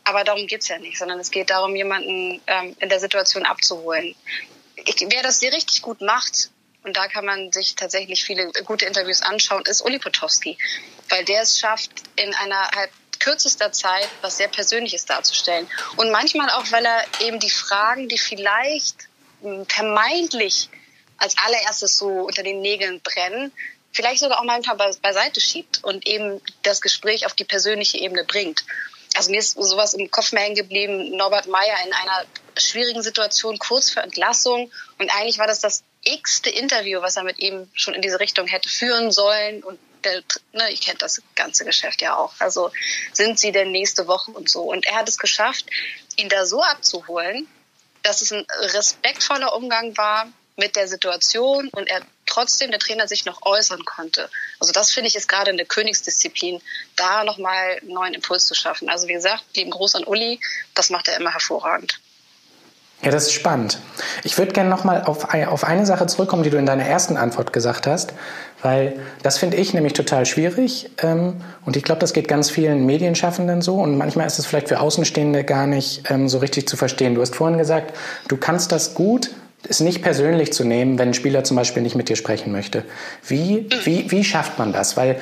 [0.09, 4.15] Aber darum geht's ja nicht, sondern es geht darum, jemanden ähm, in der Situation abzuholen.
[4.75, 6.51] Ich, wer das hier richtig gut macht,
[6.83, 10.57] und da kann man sich tatsächlich viele gute Interviews anschauen, ist Uli Potowski.
[11.11, 15.69] Weil der es schafft, in einer halt kürzester Zeit was sehr Persönliches darzustellen.
[15.97, 19.09] Und manchmal auch, weil er eben die Fragen, die vielleicht
[19.43, 20.71] hm, vermeintlich
[21.19, 23.53] als allererstes so unter den Nägeln brennen,
[23.93, 28.65] vielleicht sogar auch manchmal beiseite schiebt und eben das Gespräch auf die persönliche Ebene bringt.
[29.19, 32.25] Also mir ist sowas im Kopf mehr hängen geblieben, Norbert Meyer in einer
[32.57, 37.41] schwierigen Situation kurz vor Entlassung und eigentlich war das das x-te Interview, was er mit
[37.41, 41.65] ihm schon in diese Richtung hätte führen sollen und der, ne, ich kenne das ganze
[41.65, 42.33] Geschäft ja auch.
[42.39, 42.71] Also
[43.13, 44.63] sind sie denn nächste Woche und so.
[44.63, 45.67] Und er hat es geschafft,
[46.17, 47.49] ihn da so abzuholen,
[48.05, 53.25] dass es ein respektvoller Umgang war mit der Situation und er trotzdem der Trainer sich
[53.25, 54.29] noch äußern konnte.
[54.61, 56.61] Also das finde ich ist gerade eine Königsdisziplin,
[56.97, 58.89] da nochmal einen neuen Impuls zu schaffen.
[58.89, 60.41] Also wie gesagt, lieben Gruß an Uli,
[60.75, 62.01] das macht er immer hervorragend.
[63.01, 63.79] Ja, das ist spannend.
[64.25, 67.53] Ich würde gerne nochmal auf, auf eine Sache zurückkommen, die du in deiner ersten Antwort
[67.53, 68.13] gesagt hast,
[68.61, 72.87] weil das finde ich nämlich total schwierig ähm, und ich glaube, das geht ganz vielen
[72.87, 76.77] Medienschaffenden so und manchmal ist es vielleicht für Außenstehende gar nicht ähm, so richtig zu
[76.77, 77.15] verstehen.
[77.15, 79.31] Du hast vorhin gesagt, du kannst das gut,
[79.67, 82.85] es nicht persönlich zu nehmen, wenn ein Spieler zum Beispiel nicht mit dir sprechen möchte.
[83.27, 84.97] Wie, wie, wie schafft man das?
[84.97, 85.21] Weil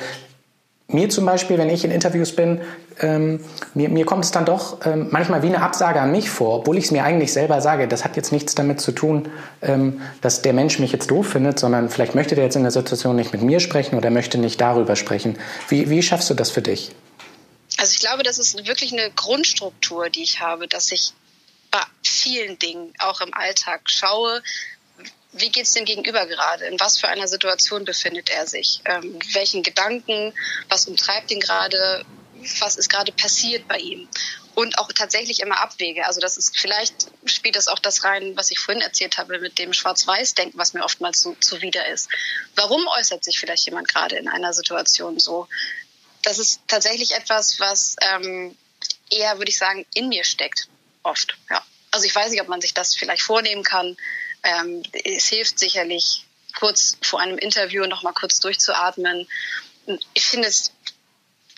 [0.89, 2.61] mir zum Beispiel, wenn ich in Interviews bin,
[2.99, 3.41] ähm,
[3.73, 6.77] mir, mir kommt es dann doch ähm, manchmal wie eine Absage an mich vor, obwohl
[6.77, 7.87] ich es mir eigentlich selber sage.
[7.87, 9.29] Das hat jetzt nichts damit zu tun,
[9.61, 12.71] ähm, dass der Mensch mich jetzt doof findet, sondern vielleicht möchte der jetzt in der
[12.71, 15.37] Situation nicht mit mir sprechen oder möchte nicht darüber sprechen.
[15.67, 16.91] Wie, wie schaffst du das für dich?
[17.77, 21.13] Also ich glaube, das ist wirklich eine Grundstruktur, die ich habe, dass ich
[21.71, 24.41] bei vielen Dingen, auch im Alltag, schaue,
[25.33, 26.65] wie geht es dem Gegenüber gerade?
[26.65, 28.81] In was für einer Situation befindet er sich?
[28.85, 30.33] Ähm, welchen Gedanken?
[30.69, 32.05] Was umtreibt ihn gerade?
[32.59, 34.07] Was ist gerade passiert bei ihm?
[34.55, 36.05] Und auch tatsächlich immer Abwege.
[36.07, 39.59] Also das ist vielleicht spielt das auch das rein, was ich vorhin erzählt habe mit
[39.59, 42.09] dem Schwarz-Weiß-Denken, was mir oftmals so, zuwider ist.
[42.55, 45.47] Warum äußert sich vielleicht jemand gerade in einer Situation so?
[46.23, 48.57] Das ist tatsächlich etwas, was ähm,
[49.09, 50.67] eher, würde ich sagen, in mir steckt.
[51.07, 51.63] Oft, ja.
[51.91, 53.95] Also ich weiß nicht, ob man sich das vielleicht vornehmen kann,
[54.43, 56.25] ähm, es hilft sicherlich,
[56.59, 59.25] kurz vor einem Interview noch mal kurz durchzuatmen.
[60.13, 60.73] Ich finde es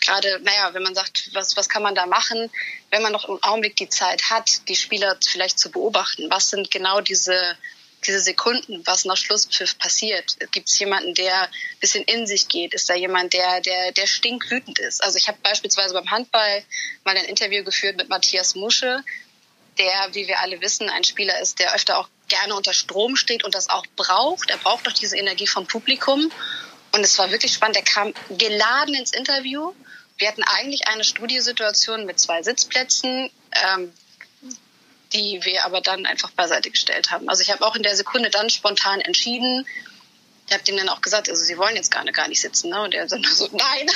[0.02, 2.52] gerade, naja, wenn man sagt, was, was kann man da machen,
[2.92, 6.30] wenn man noch im Augenblick die Zeit hat, die Spieler vielleicht zu beobachten.
[6.30, 7.58] Was sind genau diese,
[8.06, 10.38] diese Sekunden, was nach Schlusspfiff passiert?
[10.52, 12.74] Gibt es jemanden, der ein bisschen in sich geht?
[12.74, 15.04] Ist da jemand, der, der, der stinkwütend ist?
[15.04, 16.64] Also ich habe beispielsweise beim Handball
[17.04, 19.04] mal ein Interview geführt mit Matthias Musche,
[19.80, 23.44] der, wie wir alle wissen, ein Spieler ist, der öfter auch gerne unter Strom steht
[23.44, 24.52] und das auch braucht.
[24.52, 26.32] Er braucht doch diese Energie vom Publikum.
[26.92, 27.78] Und es war wirklich spannend.
[27.78, 29.74] Er kam geladen ins Interview.
[30.18, 33.94] Wir hatten eigentlich eine Studiosituation mit zwei Sitzplätzen, ähm,
[35.14, 37.30] die wir aber dann einfach beiseite gestellt haben.
[37.30, 39.66] Also ich habe auch in der Sekunde dann spontan entschieden,
[40.50, 42.72] ich habe dem dann auch gesagt, also sie wollen jetzt gar, gar nicht sitzen.
[42.72, 42.82] Ne?
[42.82, 43.88] Und er sagt so, nein.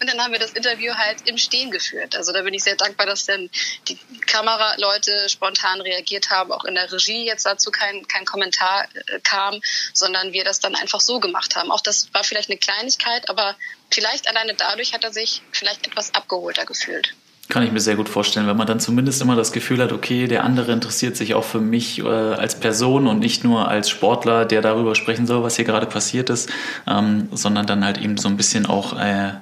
[0.00, 2.16] Und dann haben wir das Interview halt im Stehen geführt.
[2.16, 3.48] Also da bin ich sehr dankbar, dass dann
[3.86, 9.20] die Kameraleute spontan reagiert haben, auch in der Regie jetzt dazu kein, kein Kommentar äh,
[9.20, 9.60] kam,
[9.94, 11.70] sondern wir das dann einfach so gemacht haben.
[11.70, 13.56] Auch das war vielleicht eine Kleinigkeit, aber
[13.90, 17.14] vielleicht alleine dadurch hat er sich vielleicht etwas abgeholter gefühlt.
[17.50, 20.28] Kann ich mir sehr gut vorstellen, wenn man dann zumindest immer das Gefühl hat, okay,
[20.28, 24.44] der andere interessiert sich auch für mich äh, als Person und nicht nur als Sportler,
[24.46, 26.48] der darüber sprechen soll, was hier gerade passiert ist,
[26.86, 29.32] ähm, sondern dann halt eben so ein bisschen auch äh,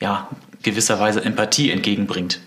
[0.00, 0.28] ja,
[0.62, 2.40] gewisserweise Empathie entgegenbringt.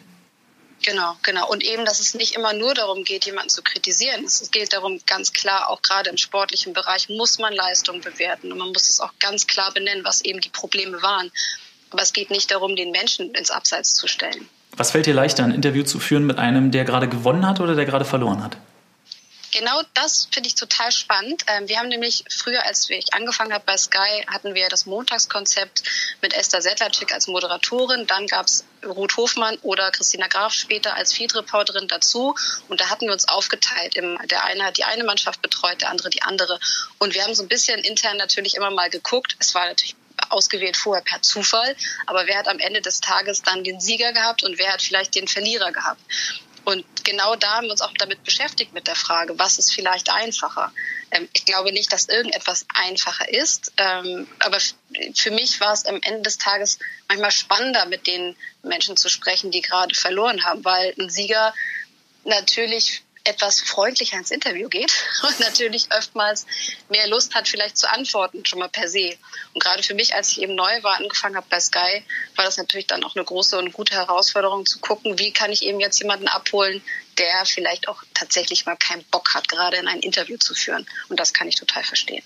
[0.84, 1.47] Genau, genau.
[1.47, 4.25] Und eben, dass es nicht immer nur darum geht, jemanden zu kritisieren.
[4.25, 8.57] Es geht darum, ganz klar, auch gerade im sportlichen Bereich muss man Leistung bewerten und
[8.57, 11.31] man muss es auch ganz klar benennen, was eben die Probleme waren.
[11.91, 14.49] Aber es geht nicht darum, den Menschen ins Abseits zu stellen.
[14.75, 17.75] Was fällt dir leichter, ein Interview zu führen mit einem, der gerade gewonnen hat oder
[17.75, 18.57] der gerade verloren hat?
[19.51, 21.43] Genau das finde ich total spannend.
[21.47, 25.84] Ähm, wir haben nämlich früher, als ich angefangen habe bei Sky, hatten wir das Montagskonzept
[26.21, 28.07] mit Esther Settlerczyk als Moderatorin.
[28.07, 32.34] Dann gab es Ruth Hofmann oder Christina Graf später als Feed-Reporterin dazu.
[32.69, 33.95] Und da hatten wir uns aufgeteilt.
[33.95, 36.57] Der eine hat die eine Mannschaft betreut, der andere die andere.
[36.97, 39.36] Und wir haben so ein bisschen intern natürlich immer mal geguckt.
[39.39, 39.95] Es war natürlich
[40.32, 41.76] ausgewählt vorher per Zufall.
[42.08, 45.15] Aber wer hat am Ende des Tages dann den Sieger gehabt und wer hat vielleicht
[45.15, 46.02] den Verlierer gehabt?
[46.63, 50.12] Und genau da haben wir uns auch damit beschäftigt mit der Frage, was ist vielleicht
[50.12, 50.72] einfacher?
[51.10, 54.60] Ähm, ich glaube nicht, dass irgendetwas einfacher ist, ähm, aber
[55.15, 59.50] für mich war es am Ende des Tages manchmal spannender, mit den Menschen zu sprechen,
[59.52, 61.54] die gerade verloren haben, weil ein Sieger
[62.24, 64.91] natürlich etwas freundlicher ins Interview geht
[65.23, 66.45] und natürlich oftmals
[66.89, 69.15] mehr Lust hat, vielleicht zu antworten, schon mal per se.
[69.53, 72.03] Und gerade für mich, als ich eben neu war, angefangen habe bei Sky,
[72.36, 75.63] war das natürlich dann auch eine große und gute Herausforderung zu gucken, wie kann ich
[75.63, 76.81] eben jetzt jemanden abholen,
[77.17, 80.86] der vielleicht auch tatsächlich mal keinen Bock hat, gerade in ein Interview zu führen.
[81.10, 82.23] Und das kann ich total verstehen.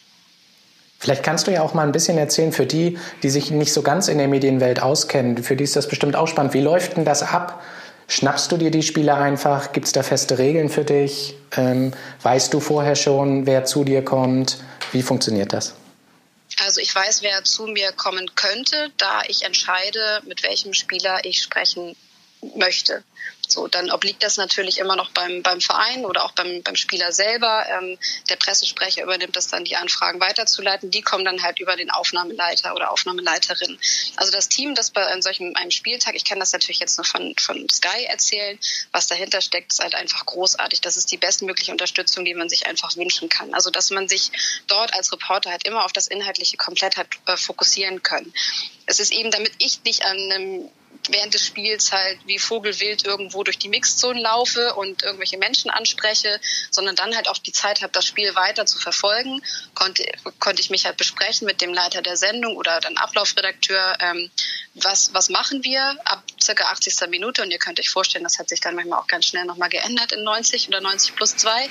[1.00, 3.82] Vielleicht kannst du ja auch mal ein bisschen erzählen für die, die sich nicht so
[3.82, 5.44] ganz in der Medienwelt auskennen.
[5.44, 6.54] Für die ist das bestimmt auch spannend.
[6.54, 7.62] Wie läuft denn das ab?
[8.08, 9.72] Schnappst du dir die Spieler einfach?
[9.72, 11.36] Gibt es da feste Regeln für dich?
[11.56, 11.92] Ähm,
[12.22, 14.58] weißt du vorher schon, wer zu dir kommt?
[14.92, 15.74] Wie funktioniert das?
[16.64, 21.42] Also ich weiß, wer zu mir kommen könnte, da ich entscheide, mit welchem Spieler ich
[21.42, 21.96] sprechen
[22.56, 23.04] möchte.
[23.52, 27.12] So, dann obliegt das natürlich immer noch beim, beim Verein oder auch beim, beim Spieler
[27.12, 27.66] selber.
[27.70, 27.98] Ähm,
[28.30, 30.92] der Pressesprecher übernimmt das dann, die Anfragen weiterzuleiten.
[30.92, 33.78] Die kommen dann halt über den Aufnahmeleiter oder Aufnahmeleiterin.
[34.16, 37.06] Also das Team, das bei einem solchen einem Spieltag, ich kann das natürlich jetzt nur
[37.06, 38.60] von, von Sky erzählen,
[38.92, 40.82] was dahinter steckt, ist halt einfach großartig.
[40.82, 43.54] Das ist die bestmögliche Unterstützung, die man sich einfach wünschen kann.
[43.54, 44.32] Also dass man sich
[44.68, 48.34] dort als Reporter halt immer auf das Inhaltliche komplett hat äh, fokussieren können.
[48.86, 50.70] Es ist eben, damit ich nicht an einem
[51.12, 56.40] während des Spiels halt wie Vogelwild irgendwo durch die Mixzone laufe und irgendwelche Menschen anspreche,
[56.72, 59.42] sondern dann halt auch die Zeit habe, das Spiel weiter zu verfolgen,
[59.74, 60.06] konnte,
[60.40, 64.30] konnte ich mich halt besprechen mit dem Leiter der Sendung oder dann Ablaufredakteur, ähm,
[64.74, 67.10] was, was machen wir ab circa 80.
[67.10, 69.70] Minute und ihr könnt euch vorstellen, das hat sich dann manchmal auch ganz schnell nochmal
[69.70, 71.70] geändert in 90 oder 90 plus 2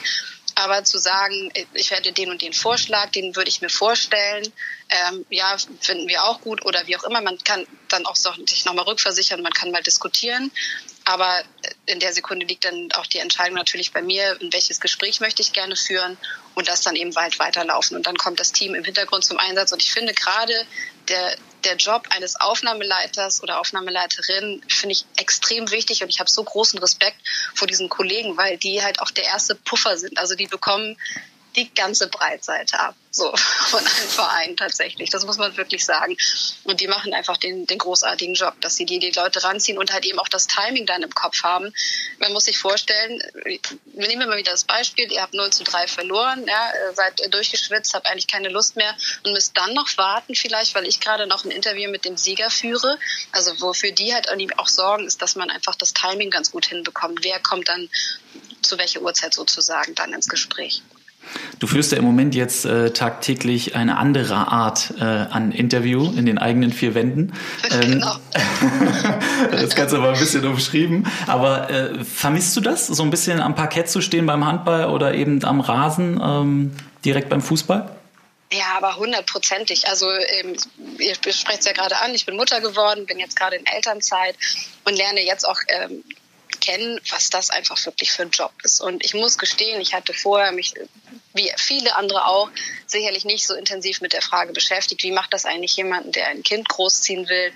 [0.55, 4.53] aber zu sagen, ich werde den und den Vorschlag, den würde ich mir vorstellen,
[4.89, 7.21] ähm, ja, finden wir auch gut oder wie auch immer.
[7.21, 10.51] Man kann dann auch sich nochmal rückversichern, man kann mal diskutieren.
[11.05, 11.43] Aber
[11.87, 15.43] in der Sekunde liegt dann auch die Entscheidung natürlich bei mir, in welches Gespräch möchte
[15.43, 16.17] ich gerne führen
[16.55, 17.97] und das dann eben weit weiterlaufen.
[17.97, 19.73] Und dann kommt das Team im Hintergrund zum Einsatz.
[19.73, 20.67] Und ich finde gerade
[21.09, 26.43] der, der Job eines Aufnahmeleiters oder Aufnahmeleiterin finde ich extrem wichtig und ich habe so
[26.43, 27.17] großen Respekt
[27.55, 30.19] vor diesen Kollegen, weil die halt auch der erste Puffer sind.
[30.19, 30.97] Also die bekommen
[31.57, 35.11] die ganze Breitseite ab, so von einem Verein tatsächlich.
[35.11, 36.17] Das muss man wirklich sagen.
[36.65, 39.93] Und die machen einfach den, den großartigen Job, dass sie die, die Leute ranziehen und
[39.93, 41.73] halt eben auch das Timing dann im Kopf haben.
[42.19, 45.87] Man muss sich vorstellen, wir nehmen mal wieder das Beispiel, ihr habt 0 zu 3
[45.87, 50.75] verloren, ja, seid durchgeschwitzt, habt eigentlich keine Lust mehr und müsst dann noch warten vielleicht,
[50.75, 52.99] weil ich gerade noch ein Interview mit dem Sieger führe.
[53.33, 57.21] Also wofür die halt auch sorgen, ist, dass man einfach das Timing ganz gut hinbekommt.
[57.23, 57.89] Wer kommt dann
[58.63, 60.83] zu welcher Uhrzeit sozusagen dann ins Gespräch?
[61.59, 66.27] Du führst ja im Moment jetzt äh, tagtäglich eine andere Art äh, an Interview in
[66.27, 67.33] den eigenen vier Wänden.
[67.71, 68.17] Ähm, genau.
[69.51, 71.07] das Ganze aber ein bisschen umschrieben.
[71.27, 75.15] Aber äh, vermisst du das, so ein bisschen am Parkett zu stehen beim Handball oder
[75.15, 77.91] eben am Rasen ähm, direkt beim Fußball?
[78.53, 79.89] Ja, aber hundertprozentig.
[79.89, 80.57] Also ähm,
[80.99, 84.37] ihr sprecht es ja gerade an, ich bin Mutter geworden, bin jetzt gerade in Elternzeit
[84.85, 86.05] und lerne jetzt auch ähm,
[86.65, 88.81] kennen, was das einfach wirklich für ein Job ist.
[88.81, 90.75] Und ich muss gestehen, ich hatte vorher mich,
[91.35, 92.49] wie viele andere auch,
[92.87, 96.43] sicherlich nicht so intensiv mit der Frage beschäftigt, wie macht das eigentlich jemanden, der ein
[96.43, 97.53] Kind großziehen will.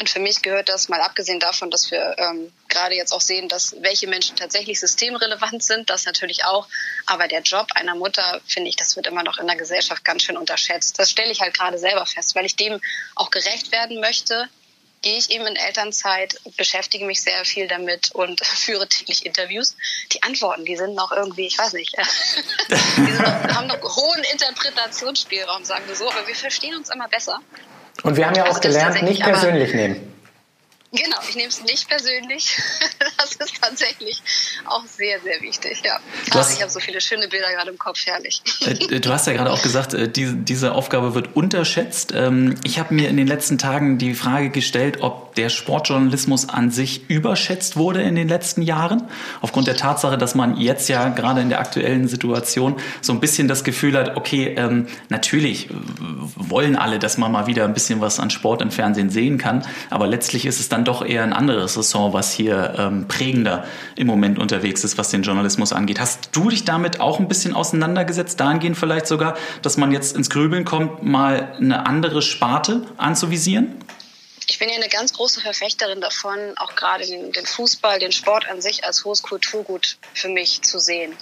[0.00, 3.48] Und für mich gehört das, mal abgesehen davon, dass wir ähm, gerade jetzt auch sehen,
[3.48, 6.68] dass welche Menschen tatsächlich systemrelevant sind, das natürlich auch.
[7.06, 10.22] Aber der Job einer Mutter, finde ich, das wird immer noch in der Gesellschaft ganz
[10.22, 10.98] schön unterschätzt.
[10.98, 12.80] Das stelle ich halt gerade selber fest, weil ich dem
[13.16, 14.48] auch gerecht werden möchte
[15.02, 19.76] gehe ich eben in Elternzeit, beschäftige mich sehr viel damit und führe täglich Interviews.
[20.12, 21.96] Die Antworten, die sind noch irgendwie, ich weiß nicht,
[22.96, 27.40] die noch, haben noch hohen Interpretationsspielraum, sagen wir so, aber wir verstehen uns immer besser.
[28.02, 30.17] Und wir haben ja auch also gelernt, nicht persönlich nehmen.
[30.90, 32.56] Genau, ich nehme es nicht persönlich.
[33.18, 34.22] Das ist tatsächlich
[34.64, 35.82] auch sehr, sehr wichtig.
[35.84, 35.98] Ja.
[36.30, 38.42] Ach, ich habe so viele schöne Bilder gerade im Kopf, herrlich.
[38.60, 42.12] Äh, du hast ja gerade auch gesagt, äh, die, diese Aufgabe wird unterschätzt.
[42.14, 46.70] Ähm, ich habe mir in den letzten Tagen die Frage gestellt, ob der Sportjournalismus an
[46.70, 49.08] sich überschätzt wurde in den letzten Jahren.
[49.40, 53.48] Aufgrund der Tatsache, dass man jetzt ja gerade in der aktuellen Situation so ein bisschen
[53.48, 55.68] das Gefühl hat, okay, ähm, natürlich
[56.36, 59.66] wollen alle, dass man mal wieder ein bisschen was an Sport im Fernsehen sehen kann,
[59.90, 63.66] aber letztlich ist es dann dann doch eher ein anderes Ressort, was hier ähm, prägender
[63.96, 65.98] im Moment unterwegs ist, was den Journalismus angeht.
[65.98, 70.30] Hast du dich damit auch ein bisschen auseinandergesetzt, dahingehend vielleicht sogar, dass man jetzt ins
[70.30, 73.74] Grübeln kommt, mal eine andere Sparte anzuvisieren?
[74.46, 78.48] Ich bin ja eine ganz große Verfechterin davon, auch gerade den, den Fußball, den Sport
[78.48, 81.12] an sich als hohes Kulturgut für mich zu sehen.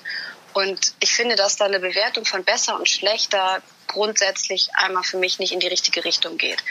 [0.52, 5.38] Und ich finde, dass da eine Bewertung von besser und schlechter grundsätzlich einmal für mich
[5.38, 6.62] nicht in die richtige Richtung geht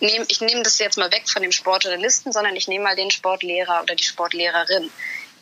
[0.00, 3.10] nehm, ich nehme das jetzt mal weg von dem Sportjournalisten, sondern ich nehme mal den
[3.10, 4.90] Sportlehrer oder die Sportlehrerin.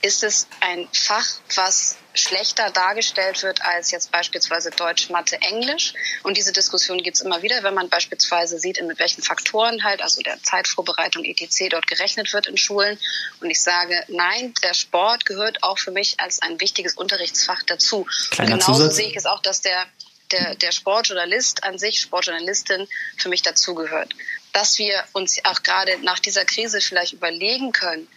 [0.03, 5.95] Ist es ein Fach, was schlechter dargestellt wird als jetzt beispielsweise Deutsch, Mathe, Englisch?
[6.23, 10.03] Und diese Diskussion gibt es immer wieder, wenn man beispielsweise sieht, mit welchen Faktoren halt,
[10.03, 11.71] also der Zeitvorbereitung etc.
[11.71, 12.99] dort gerechnet wird in Schulen.
[13.41, 18.07] Und ich sage, nein, der Sport gehört auch für mich als ein wichtiges Unterrichtsfach dazu.
[18.31, 18.97] Kleiner genauso Zusatz.
[18.97, 19.87] sehe ich es auch, dass der
[20.31, 24.15] der, der Sportjournalist an sich, Sportjournalistin für mich dazugehört.
[24.53, 28.09] Dass wir uns auch gerade nach dieser Krise vielleicht überlegen können,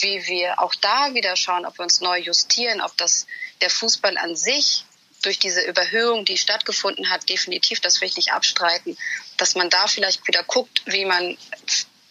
[0.00, 3.26] wie wir auch da wieder schauen, ob wir uns neu justieren, ob das
[3.60, 4.84] der Fußball an sich
[5.22, 8.96] durch diese Überhöhung, die stattgefunden hat, definitiv, das will ich nicht abstreiten,
[9.36, 11.36] dass man da vielleicht wieder guckt, wie man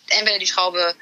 [0.10, 0.96] entweder die Schraube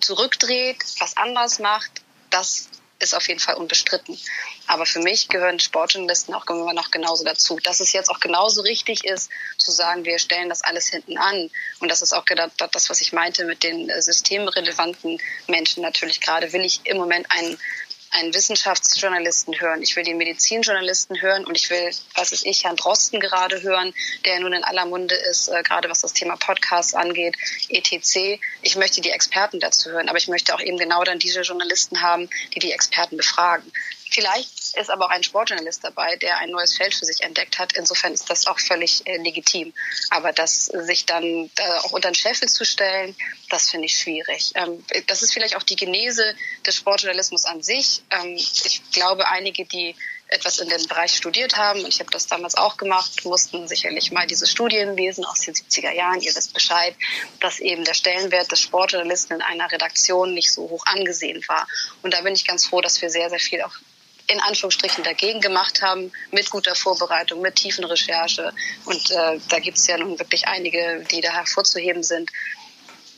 [0.00, 1.90] zurückdreht, was anders macht,
[2.30, 2.68] das
[3.02, 4.18] ist auf jeden Fall unbestritten.
[4.66, 7.58] Aber für mich gehören Sportjournalisten auch immer noch genauso dazu.
[7.62, 11.50] Dass es jetzt auch genauso richtig ist, zu sagen, wir stellen das alles hinten an.
[11.80, 15.82] Und das ist auch das, was ich meinte mit den äh, systemrelevanten Menschen.
[15.82, 17.58] Natürlich gerade will ich im Moment einen
[18.12, 22.76] einen Wissenschaftsjournalisten hören, ich will den Medizinjournalisten hören und ich will, was ist ich, Herrn
[22.76, 23.94] Drosten gerade hören,
[24.24, 27.36] der nun in aller Munde ist, äh, gerade was das Thema Podcasts angeht,
[27.68, 28.38] etc.
[28.60, 32.02] Ich möchte die Experten dazu hören, aber ich möchte auch eben genau dann diese Journalisten
[32.02, 33.72] haben, die die Experten befragen.
[34.12, 37.72] Vielleicht ist aber auch ein Sportjournalist dabei, der ein neues Feld für sich entdeckt hat.
[37.72, 39.72] Insofern ist das auch völlig äh, legitim.
[40.10, 43.16] Aber das sich dann äh, auch unter den Scheffel zu stellen,
[43.48, 44.52] das finde ich schwierig.
[44.54, 46.34] Ähm, das ist vielleicht auch die Genese
[46.66, 48.02] des Sportjournalismus an sich.
[48.10, 49.94] Ähm, ich glaube, einige, die
[50.28, 54.12] etwas in dem Bereich studiert haben, und ich habe das damals auch gemacht, mussten sicherlich
[54.12, 56.20] mal diese Studien lesen aus den 70er Jahren.
[56.20, 56.94] Ihr wisst Bescheid,
[57.40, 61.66] dass eben der Stellenwert des Sportjournalisten in einer Redaktion nicht so hoch angesehen war.
[62.02, 63.74] Und da bin ich ganz froh, dass wir sehr, sehr viel auch
[64.32, 68.52] in Anführungsstrichen dagegen gemacht haben, mit guter Vorbereitung, mit tiefen Recherche.
[68.84, 72.30] Und äh, da gibt es ja nun wirklich einige, die da hervorzuheben sind.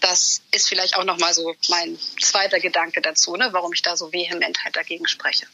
[0.00, 4.12] Das ist vielleicht auch nochmal so mein zweiter Gedanke dazu, ne, warum ich da so
[4.12, 5.46] vehement halt dagegen spreche.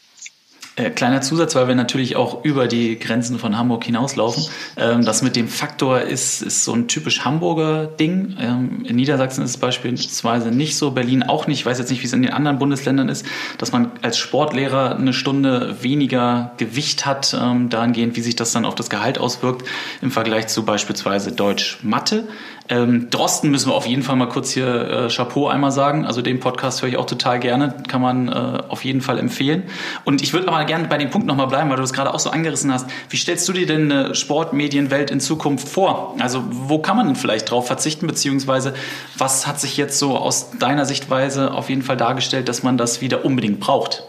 [0.77, 4.45] Äh, kleiner Zusatz, weil wir natürlich auch über die Grenzen von Hamburg hinauslaufen.
[4.77, 8.37] Ähm, das mit dem Faktor ist, ist so ein typisch Hamburger Ding.
[8.39, 11.59] Ähm, in Niedersachsen ist es beispielsweise nicht so, Berlin auch nicht.
[11.59, 13.25] Ich weiß jetzt nicht, wie es in den anderen Bundesländern ist,
[13.57, 18.63] dass man als Sportlehrer eine Stunde weniger Gewicht hat, ähm, dahingehend, wie sich das dann
[18.63, 19.67] auf das Gehalt auswirkt
[20.01, 22.29] im Vergleich zu beispielsweise Deutsch-Mathe.
[22.71, 26.05] Ähm, Drosten müssen wir auf jeden Fall mal kurz hier äh, Chapeau einmal sagen.
[26.05, 29.63] Also den Podcast höre ich auch total gerne, kann man äh, auf jeden Fall empfehlen.
[30.05, 32.19] Und ich würde aber gerne bei dem Punkt nochmal bleiben, weil du es gerade auch
[32.19, 32.85] so angerissen hast.
[33.09, 36.15] Wie stellst du dir denn eine Sportmedienwelt in Zukunft vor?
[36.19, 38.73] Also wo kann man denn vielleicht drauf verzichten, beziehungsweise
[39.17, 43.01] was hat sich jetzt so aus deiner Sichtweise auf jeden Fall dargestellt, dass man das
[43.01, 44.03] wieder unbedingt braucht?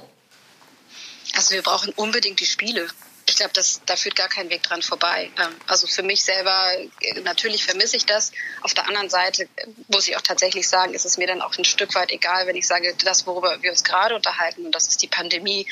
[1.35, 2.87] Also wir brauchen unbedingt die Spiele
[3.33, 3.53] ich glaube,
[3.87, 5.31] da führt gar kein Weg dran vorbei.
[5.39, 8.31] Ähm, also für mich selber, äh, natürlich vermisse ich das.
[8.61, 11.57] Auf der anderen Seite äh, muss ich auch tatsächlich sagen, ist es mir dann auch
[11.57, 14.87] ein Stück weit egal, wenn ich sage, das, worüber wir uns gerade unterhalten, und das
[14.87, 15.67] ist die Pandemie,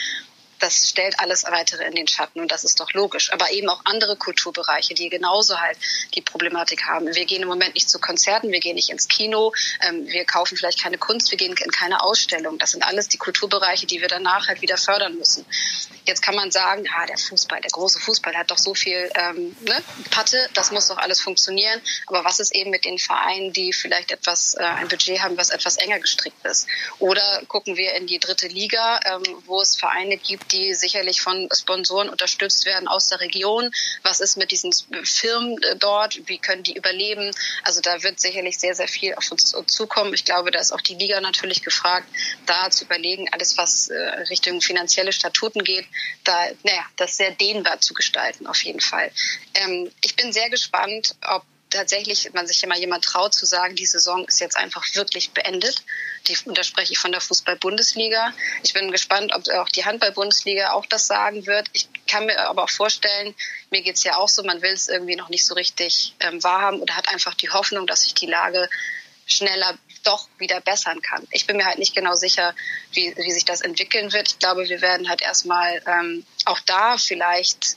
[0.60, 3.32] das stellt alles weitere in den Schatten und das ist doch logisch.
[3.32, 5.78] Aber eben auch andere Kulturbereiche, die genauso halt
[6.14, 7.12] die Problematik haben.
[7.14, 10.56] Wir gehen im Moment nicht zu Konzerten, wir gehen nicht ins Kino, ähm, wir kaufen
[10.56, 12.58] vielleicht keine Kunst, wir gehen in keine Ausstellung.
[12.58, 15.44] Das sind alles die Kulturbereiche, die wir danach halt wieder fördern müssen.
[16.06, 19.56] Jetzt kann man sagen, ah, der Fußball, der große Fußball hat doch so viel ähm,
[19.60, 21.80] ne, Patte, das muss doch alles funktionieren.
[22.06, 25.50] Aber was ist eben mit den Vereinen, die vielleicht etwas äh, ein Budget haben, was
[25.50, 26.66] etwas enger gestrickt ist?
[26.98, 31.48] Oder gucken wir in die dritte Liga, ähm, wo es Vereine gibt, die sicherlich von
[31.52, 33.70] Sponsoren unterstützt werden aus der Region.
[34.02, 34.72] Was ist mit diesen
[35.04, 36.28] Firmen äh, dort?
[36.28, 37.30] Wie können die überleben?
[37.62, 40.14] Also da wird sicherlich sehr, sehr viel auf uns zukommen.
[40.14, 42.06] Ich glaube, da ist auch die Liga natürlich gefragt,
[42.46, 43.96] da zu überlegen, alles was äh,
[44.30, 45.86] Richtung finanzielle Statuten geht,
[46.24, 49.10] da, naja, das sehr dehnbar zu gestalten, auf jeden Fall.
[49.54, 53.86] Ähm, ich bin sehr gespannt, ob tatsächlich man sich immer jemand traut zu sagen, die
[53.86, 55.82] Saison ist jetzt einfach wirklich beendet.
[56.26, 58.32] Die, und da spreche ich von der Fußball-Bundesliga.
[58.62, 61.68] Ich bin gespannt, ob auch die Handball-Bundesliga auch das sagen wird.
[61.72, 63.34] Ich kann mir aber auch vorstellen,
[63.70, 66.80] mir geht's ja auch so, man will es irgendwie noch nicht so richtig ähm, wahrhaben
[66.80, 68.68] oder hat einfach die Hoffnung, dass sich die Lage
[69.26, 71.26] schneller doch wieder bessern kann.
[71.30, 72.54] Ich bin mir halt nicht genau sicher,
[72.92, 74.28] wie, wie sich das entwickeln wird.
[74.28, 77.76] Ich glaube, wir werden halt erstmal ähm, auch da vielleicht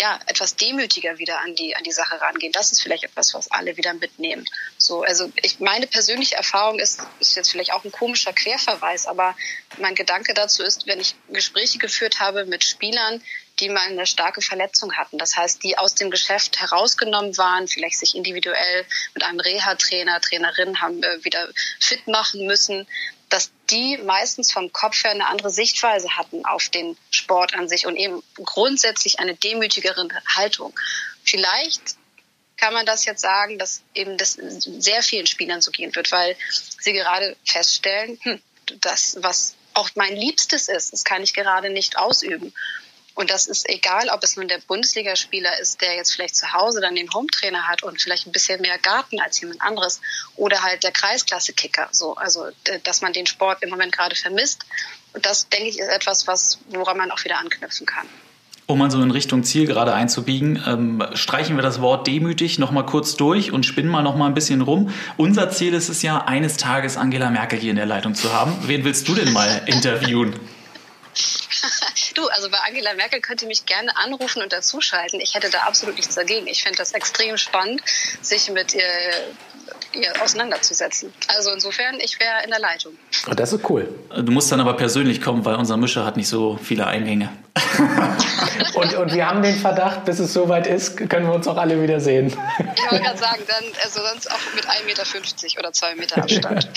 [0.00, 2.52] ja, etwas demütiger wieder an die, an die Sache rangehen.
[2.52, 4.44] Das ist vielleicht etwas, was alle wieder mitnehmen.
[4.76, 9.36] So, also ich, meine persönliche Erfahrung ist, ist jetzt vielleicht auch ein komischer Querverweis, aber
[9.78, 13.22] mein Gedanke dazu ist, wenn ich Gespräche geführt habe mit Spielern,
[13.60, 15.18] die mal eine starke Verletzung hatten.
[15.18, 20.80] Das heißt, die aus dem Geschäft herausgenommen waren, vielleicht sich individuell mit einem Reha-Trainer, Trainerin
[20.80, 21.48] haben äh, wieder
[21.80, 22.86] fit machen müssen
[23.28, 27.86] dass die meistens vom Kopf her eine andere Sichtweise hatten auf den Sport an sich
[27.86, 30.78] und eben grundsätzlich eine demütigere Haltung.
[31.24, 31.96] Vielleicht
[32.56, 36.36] kann man das jetzt sagen, dass eben das sehr vielen Spielern so gehen wird, weil
[36.80, 38.42] sie gerade feststellen, hm,
[38.80, 42.52] das, was auch mein Liebstes ist, das kann ich gerade nicht ausüben.
[43.18, 46.80] Und das ist egal, ob es nun der Bundesligaspieler ist, der jetzt vielleicht zu Hause
[46.80, 50.00] dann den Hometrainer hat und vielleicht ein bisschen mehr Garten als jemand anderes
[50.36, 51.88] oder halt der Kreisklasse-Kicker.
[51.90, 52.46] So, also,
[52.84, 54.66] dass man den Sport im Moment gerade vermisst.
[55.14, 58.06] Und das, denke ich, ist etwas, was, woran man auch wieder anknüpfen kann.
[58.66, 62.70] Um mal so in Richtung Ziel gerade einzubiegen, ähm, streichen wir das Wort demütig noch
[62.70, 64.94] mal kurz durch und spinnen mal noch mal ein bisschen rum.
[65.16, 68.56] Unser Ziel ist es ja, eines Tages Angela Merkel hier in der Leitung zu haben.
[68.66, 70.38] Wen willst du denn mal interviewen?
[72.14, 75.20] Du, also bei Angela Merkel könnt ihr mich gerne anrufen und dazuschalten.
[75.20, 76.46] Ich hätte da absolut nichts dagegen.
[76.46, 77.80] Ich fände das extrem spannend,
[78.22, 78.82] sich mit ihr,
[79.92, 81.12] ihr auseinanderzusetzen.
[81.28, 82.96] Also insofern, ich wäre in der Leitung.
[83.30, 83.94] Oh, das ist cool.
[84.16, 87.30] Du musst dann aber persönlich kommen, weil unser Mischer hat nicht so viele Eingänge.
[88.74, 91.80] Und, und wir haben den Verdacht, bis es soweit ist, können wir uns auch alle
[91.82, 92.28] wieder sehen.
[92.28, 96.68] Ich wollte gerade sagen, dann, also sonst auch mit 1,50 Meter oder 2 Meter Abstand.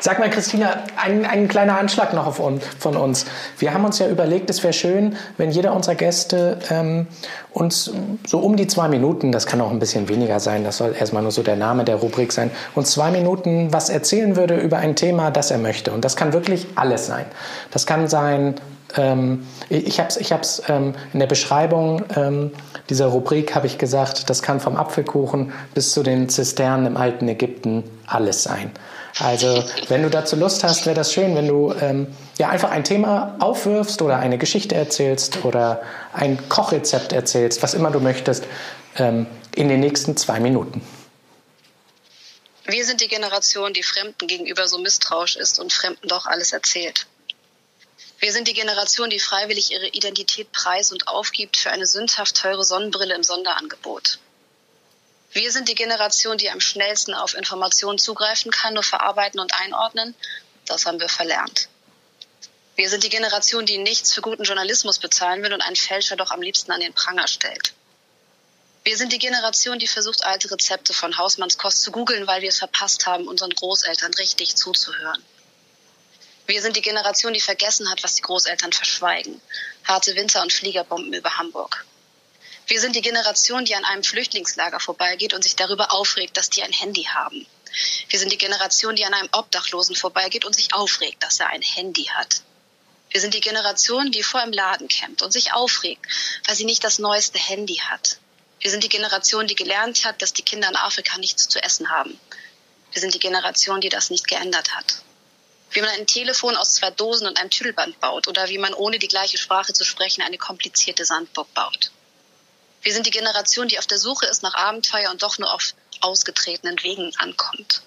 [0.00, 3.26] Sag mal, Christina, ein, ein kleiner Anschlag noch auf von uns.
[3.58, 7.08] Wir haben uns ja überlegt, es wäre schön, wenn jeder unserer Gäste ähm,
[7.52, 7.90] uns
[8.26, 11.22] so um die zwei Minuten, das kann auch ein bisschen weniger sein, das soll erstmal
[11.22, 14.94] nur so der Name der Rubrik sein, uns zwei Minuten was erzählen würde über ein
[14.94, 15.90] Thema, das er möchte.
[15.90, 17.24] Und das kann wirklich alles sein.
[17.72, 18.54] Das kann sein,
[18.96, 22.52] ähm, ich habe es ich hab's, ähm, in der Beschreibung ähm,
[22.88, 27.26] dieser Rubrik habe ich gesagt, das kann vom Apfelkuchen bis zu den Zisternen im alten
[27.28, 28.70] Ägypten alles sein.
[29.20, 32.06] Also, wenn du dazu Lust hast, wäre das schön, wenn du ähm,
[32.38, 37.90] ja einfach ein Thema aufwirfst oder eine Geschichte erzählst oder ein Kochrezept erzählst, was immer
[37.90, 38.44] du möchtest,
[38.96, 40.82] ähm, in den nächsten zwei Minuten.
[42.64, 47.06] Wir sind die Generation, die Fremden gegenüber so misstrauisch ist und Fremden doch alles erzählt.
[48.20, 52.64] Wir sind die Generation, die freiwillig ihre Identität preis und aufgibt für eine sündhaft teure
[52.64, 54.18] Sonnenbrille im Sonderangebot.
[55.32, 60.14] Wir sind die Generation, die am schnellsten auf Informationen zugreifen kann, nur verarbeiten und einordnen.
[60.66, 61.68] Das haben wir verlernt.
[62.76, 66.30] Wir sind die Generation, die nichts für guten Journalismus bezahlen will und einen Fälscher doch
[66.30, 67.74] am liebsten an den Pranger stellt.
[68.84, 72.58] Wir sind die Generation, die versucht, alte Rezepte von Hausmannskost zu googeln, weil wir es
[72.58, 75.22] verpasst haben, unseren Großeltern richtig zuzuhören.
[76.46, 79.42] Wir sind die Generation, die vergessen hat, was die Großeltern verschweigen.
[79.84, 81.84] Harte Winter und Fliegerbomben über Hamburg.
[82.68, 86.62] Wir sind die Generation, die an einem Flüchtlingslager vorbeigeht und sich darüber aufregt, dass die
[86.62, 87.46] ein Handy haben.
[88.10, 91.62] Wir sind die Generation, die an einem Obdachlosen vorbeigeht und sich aufregt, dass er ein
[91.62, 92.42] Handy hat.
[93.08, 96.04] Wir sind die Generation, die vor einem Laden campt und sich aufregt,
[96.46, 98.18] weil sie nicht das neueste Handy hat.
[98.60, 101.88] Wir sind die Generation, die gelernt hat, dass die Kinder in Afrika nichts zu essen
[101.88, 102.20] haben.
[102.92, 105.02] Wir sind die Generation, die das nicht geändert hat.
[105.70, 108.98] Wie man ein Telefon aus zwei Dosen und einem Tüdelband baut oder wie man ohne
[108.98, 111.92] die gleiche Sprache zu sprechen eine komplizierte Sandburg baut.
[112.82, 115.74] Wir sind die Generation, die auf der Suche ist nach Abenteuer und doch nur auf
[116.00, 117.82] ausgetretenen Wegen ankommt.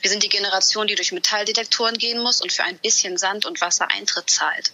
[0.00, 3.60] Wir sind die Generation, die durch Metalldetektoren gehen muss und für ein bisschen Sand und
[3.60, 4.72] Wasser Eintritt zahlt.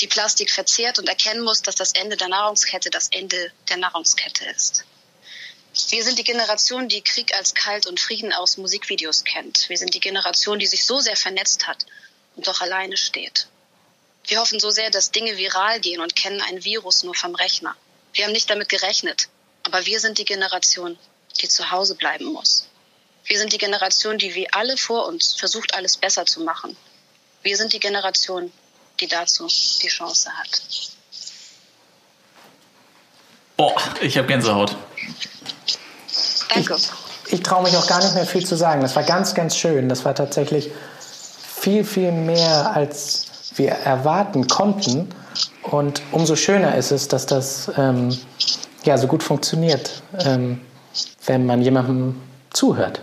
[0.00, 4.44] Die Plastik verzehrt und erkennen muss, dass das Ende der Nahrungskette das Ende der Nahrungskette
[4.46, 4.84] ist.
[5.90, 9.68] Wir sind die Generation, die Krieg als Kalt und Frieden aus Musikvideos kennt.
[9.68, 11.84] Wir sind die Generation, die sich so sehr vernetzt hat
[12.36, 13.48] und doch alleine steht.
[14.26, 17.76] Wir hoffen so sehr, dass Dinge viral gehen und kennen ein Virus nur vom Rechner.
[18.18, 19.28] Wir haben nicht damit gerechnet,
[19.62, 20.98] aber wir sind die Generation,
[21.40, 22.66] die zu Hause bleiben muss.
[23.24, 26.76] Wir sind die Generation, die wie alle vor uns versucht, alles besser zu machen.
[27.44, 28.50] Wir sind die Generation,
[28.98, 30.62] die dazu die Chance hat.
[33.56, 34.74] Boah, ich habe Gänsehaut.
[36.52, 36.76] Danke.
[37.28, 38.80] Ich traue mich auch gar nicht mehr viel zu sagen.
[38.80, 39.88] Das war ganz, ganz schön.
[39.88, 40.72] Das war tatsächlich
[41.60, 45.14] viel, viel mehr, als wir erwarten konnten.
[45.62, 48.16] Und umso schöner ist es, dass das ähm,
[48.84, 50.60] ja, so gut funktioniert, ähm,
[51.26, 52.16] wenn man jemandem
[52.50, 53.02] zuhört.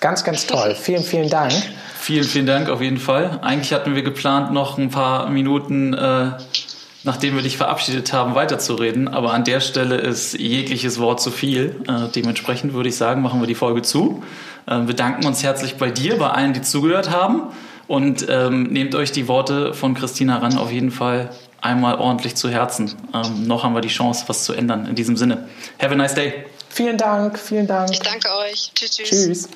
[0.00, 0.74] Ganz, ganz toll.
[0.74, 1.52] Vielen, vielen Dank.
[1.98, 3.38] Vielen, vielen Dank auf jeden Fall.
[3.42, 6.32] Eigentlich hatten wir geplant, noch ein paar Minuten, äh,
[7.02, 9.08] nachdem wir dich verabschiedet haben, weiterzureden.
[9.08, 11.82] Aber an der Stelle ist jegliches Wort zu viel.
[11.88, 14.22] Äh, dementsprechend würde ich sagen, machen wir die Folge zu.
[14.66, 17.42] Äh, bedanken uns herzlich bei dir, bei allen, die zugehört haben.
[17.86, 21.30] Und ähm, nehmt euch die Worte von Christina ran auf jeden Fall
[21.60, 22.94] einmal ordentlich zu Herzen.
[23.12, 24.86] Ähm, noch haben wir die Chance, was zu ändern.
[24.86, 25.48] In diesem Sinne,
[25.80, 26.44] have a nice day.
[26.68, 27.90] Vielen Dank, vielen Dank.
[27.90, 28.70] Ich danke euch.
[28.74, 29.08] Tschüss, tschüss.
[29.08, 29.48] Tschüss.